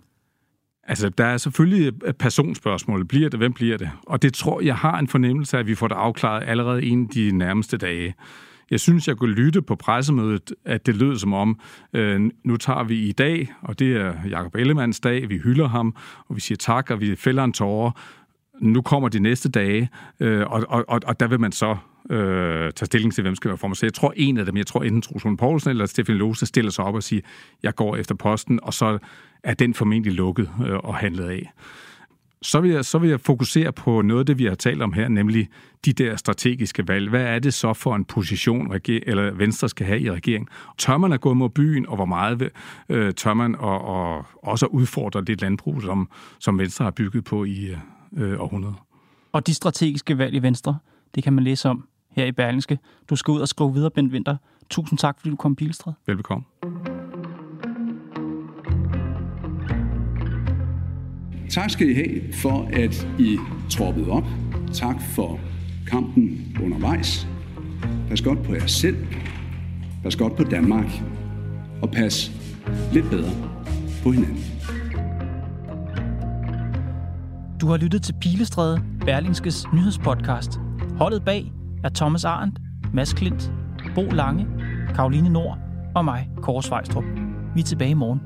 Altså, 0.83 1.09
der 1.09 1.25
er 1.25 1.37
selvfølgelig 1.37 1.93
personspørgsmål. 2.19 3.05
Bliver 3.05 3.29
det? 3.29 3.39
Hvem 3.39 3.53
bliver 3.53 3.77
det? 3.77 3.89
Og 4.07 4.21
det 4.21 4.33
tror 4.33 4.61
jeg 4.61 4.75
har 4.75 4.99
en 4.99 5.07
fornemmelse 5.07 5.57
af, 5.57 5.59
at 5.59 5.67
vi 5.67 5.75
får 5.75 5.87
det 5.87 5.95
afklaret 5.95 6.43
allerede 6.47 6.83
en 6.83 7.07
de 7.07 7.31
nærmeste 7.31 7.77
dage. 7.77 8.15
Jeg 8.71 8.79
synes, 8.79 9.07
jeg 9.07 9.17
kunne 9.17 9.33
lytte 9.33 9.61
på 9.61 9.75
pressemødet, 9.75 10.53
at 10.65 10.85
det 10.85 10.95
lød 10.95 11.17
som 11.17 11.33
om, 11.33 11.59
øh, 11.93 12.31
nu 12.43 12.57
tager 12.57 12.83
vi 12.83 12.99
i 12.99 13.11
dag, 13.11 13.53
og 13.61 13.79
det 13.79 13.97
er 13.97 14.13
Jakob 14.29 14.55
Ellemanns 14.55 14.99
dag, 14.99 15.29
vi 15.29 15.37
hylder 15.37 15.67
ham, 15.67 15.95
og 16.27 16.35
vi 16.35 16.41
siger 16.41 16.57
tak, 16.57 16.91
og 16.91 17.01
vi 17.01 17.15
fælder 17.15 17.43
en 17.43 17.53
tårer. 17.53 17.91
Nu 18.61 18.81
kommer 18.81 19.09
de 19.09 19.19
næste 19.19 19.49
dage, 19.49 19.89
øh, 20.19 20.41
og, 20.41 20.65
og, 20.69 20.85
og, 20.87 20.99
og 21.05 21.19
der 21.19 21.27
vil 21.27 21.39
man 21.39 21.51
så 21.51 21.77
øh, 22.09 22.71
tage 22.71 22.85
stilling 22.85 23.13
til, 23.13 23.21
hvem 23.21 23.35
skal 23.35 23.49
være 23.49 23.57
formand. 23.57 23.75
Så 23.75 23.85
jeg 23.85 23.93
tror, 23.93 24.13
en 24.15 24.37
af 24.37 24.45
dem, 24.45 24.57
jeg 24.57 24.67
tror 24.67 24.83
enten 24.83 25.01
Troels 25.01 25.39
Poulsen 25.39 25.69
eller 25.69 25.85
Stefan 25.85 26.15
Lose, 26.15 26.45
stiller 26.45 26.71
sig 26.71 26.85
op 26.85 26.95
og 26.95 27.03
siger, 27.03 27.21
jeg 27.63 27.75
går 27.75 27.95
efter 27.95 28.15
posten, 28.15 28.59
og 28.63 28.73
så 28.73 28.97
er 29.43 29.53
den 29.53 29.73
formentlig 29.73 30.13
lukket 30.13 30.49
øh, 30.67 30.77
og 30.77 30.95
handlet 30.95 31.29
af. 31.29 31.51
Så 32.41 32.61
vil, 32.61 32.71
jeg, 32.71 32.85
så 32.85 32.97
vil 32.97 33.09
jeg 33.09 33.19
fokusere 33.19 33.71
på 33.71 34.01
noget 34.01 34.19
af 34.19 34.25
det, 34.25 34.39
vi 34.39 34.45
har 34.45 34.55
talt 34.55 34.81
om 34.81 34.93
her, 34.93 35.07
nemlig 35.07 35.47
de 35.85 35.93
der 35.93 36.15
strategiske 36.15 36.87
valg. 36.87 37.09
Hvad 37.09 37.23
er 37.23 37.39
det 37.39 37.53
så 37.53 37.73
for 37.73 37.95
en 37.95 38.05
position, 38.05 38.73
eller 38.87 39.31
Venstre 39.31 39.69
skal 39.69 39.85
have 39.85 39.99
i 39.99 40.11
regeringen? 40.11 40.47
Tør 40.77 40.97
man 40.97 41.13
at 41.13 41.21
gå 41.21 41.33
mod 41.33 41.49
byen, 41.49 41.85
og 41.87 41.95
hvor 41.95 42.05
meget 42.05 42.49
øh, 42.89 43.13
tør 43.13 43.33
man 43.33 43.55
og, 43.55 43.81
og 43.81 44.25
også 44.43 44.65
udfordre 44.65 45.21
det 45.21 45.41
landbrug, 45.41 45.81
som, 45.81 46.09
som 46.39 46.59
Venstre 46.59 46.83
har 46.83 46.91
bygget 46.91 47.23
på 47.23 47.43
i 47.43 47.65
øh, 47.65 47.77
øh, 48.17 48.39
århundreder? 48.41 48.85
Og 49.31 49.47
de 49.47 49.53
strategiske 49.53 50.17
valg 50.17 50.35
i 50.35 50.39
Venstre, 50.39 50.77
det 51.15 51.23
kan 51.23 51.33
man 51.33 51.43
læse 51.43 51.69
om 51.69 51.87
her 52.11 52.25
i 52.25 52.31
Berlingske. 52.31 52.79
Du 53.09 53.15
skal 53.15 53.31
ud 53.31 53.39
og 53.39 53.47
skrive 53.47 53.73
videre, 53.73 53.91
Bent 53.91 54.13
Winter. 54.13 54.37
Tusind 54.69 54.99
tak, 54.99 55.19
fordi 55.19 55.29
du 55.29 55.35
kom, 55.35 55.55
Pilstred. 55.55 55.93
Velbekomme. 56.07 56.45
Tak 61.49 61.69
skal 61.69 61.89
I 61.89 61.93
have 61.93 62.33
for, 62.33 62.69
at 62.73 63.07
I 63.19 63.37
troppede 63.69 64.09
op. 64.09 64.25
Tak 64.73 64.95
for 65.15 65.39
kampen 65.87 66.57
undervejs. 66.63 67.27
Pas 68.09 68.21
godt 68.21 68.43
på 68.43 68.53
jer 68.53 68.67
selv. 68.67 69.07
Pas 70.03 70.15
godt 70.15 70.35
på 70.35 70.43
Danmark. 70.43 71.01
Og 71.81 71.91
pas 71.91 72.31
lidt 72.93 73.09
bedre 73.09 73.31
på 74.03 74.11
hinanden. 74.11 74.43
Du 77.61 77.67
har 77.67 77.77
lyttet 77.77 78.03
til 78.03 78.15
Pilestræde, 78.21 78.81
Berlingskes 79.05 79.65
nyhedspodcast. 79.73 80.59
Holdet 80.97 81.25
bag 81.25 81.51
er 81.83 81.89
Thomas 81.89 82.25
Arendt, 82.25 82.59
Mads 82.93 83.13
Klint, 83.13 83.51
Bo 83.95 84.01
Lange, 84.01 84.47
Karoline 84.95 85.29
Nord 85.29 85.57
og 85.95 86.05
mig, 86.05 86.29
Kåre 86.41 86.63
Svejstrup. 86.63 87.03
Vi 87.55 87.61
er 87.61 87.65
tilbage 87.65 87.91
i 87.91 87.93
morgen. 87.93 88.19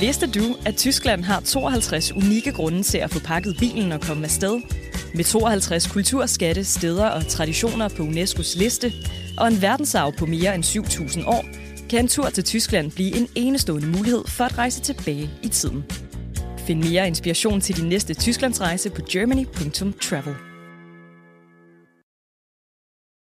Vidste 0.00 0.26
du, 0.30 0.44
at 0.66 0.74
Tyskland 0.76 1.24
har 1.24 1.40
52 1.40 2.12
unikke 2.12 2.52
grunde 2.52 2.82
til 2.82 2.98
at 2.98 3.10
få 3.10 3.20
pakket 3.20 3.56
bilen 3.60 3.92
og 3.92 4.00
komme 4.00 4.24
afsted? 4.24 4.60
Med 5.14 5.24
52 5.24 5.86
kulturskatte, 5.86 6.64
steder 6.64 7.06
og 7.06 7.28
traditioner 7.28 7.88
på 7.88 8.02
UNESCO's 8.02 8.58
liste, 8.58 8.92
og 9.38 9.48
en 9.48 9.62
verdensarv 9.62 10.12
på 10.16 10.26
mere 10.26 10.54
end 10.54 10.64
7.000 10.64 11.26
år, 11.26 11.44
kan 11.90 11.98
en 11.98 12.08
tur 12.08 12.30
til 12.30 12.44
Tyskland 12.44 12.92
blive 12.92 13.16
en 13.16 13.28
enestående 13.34 13.88
mulighed 13.88 14.24
for 14.26 14.44
at 14.44 14.58
rejse 14.58 14.80
tilbage 14.80 15.30
i 15.42 15.48
tiden. 15.48 15.84
Find 16.58 16.84
mere 16.84 17.06
inspiration 17.06 17.60
til 17.60 17.76
din 17.76 17.88
næste 17.88 18.14
Tysklandsrejse 18.14 18.90
på 18.90 19.02
germany.travel. 19.10 20.51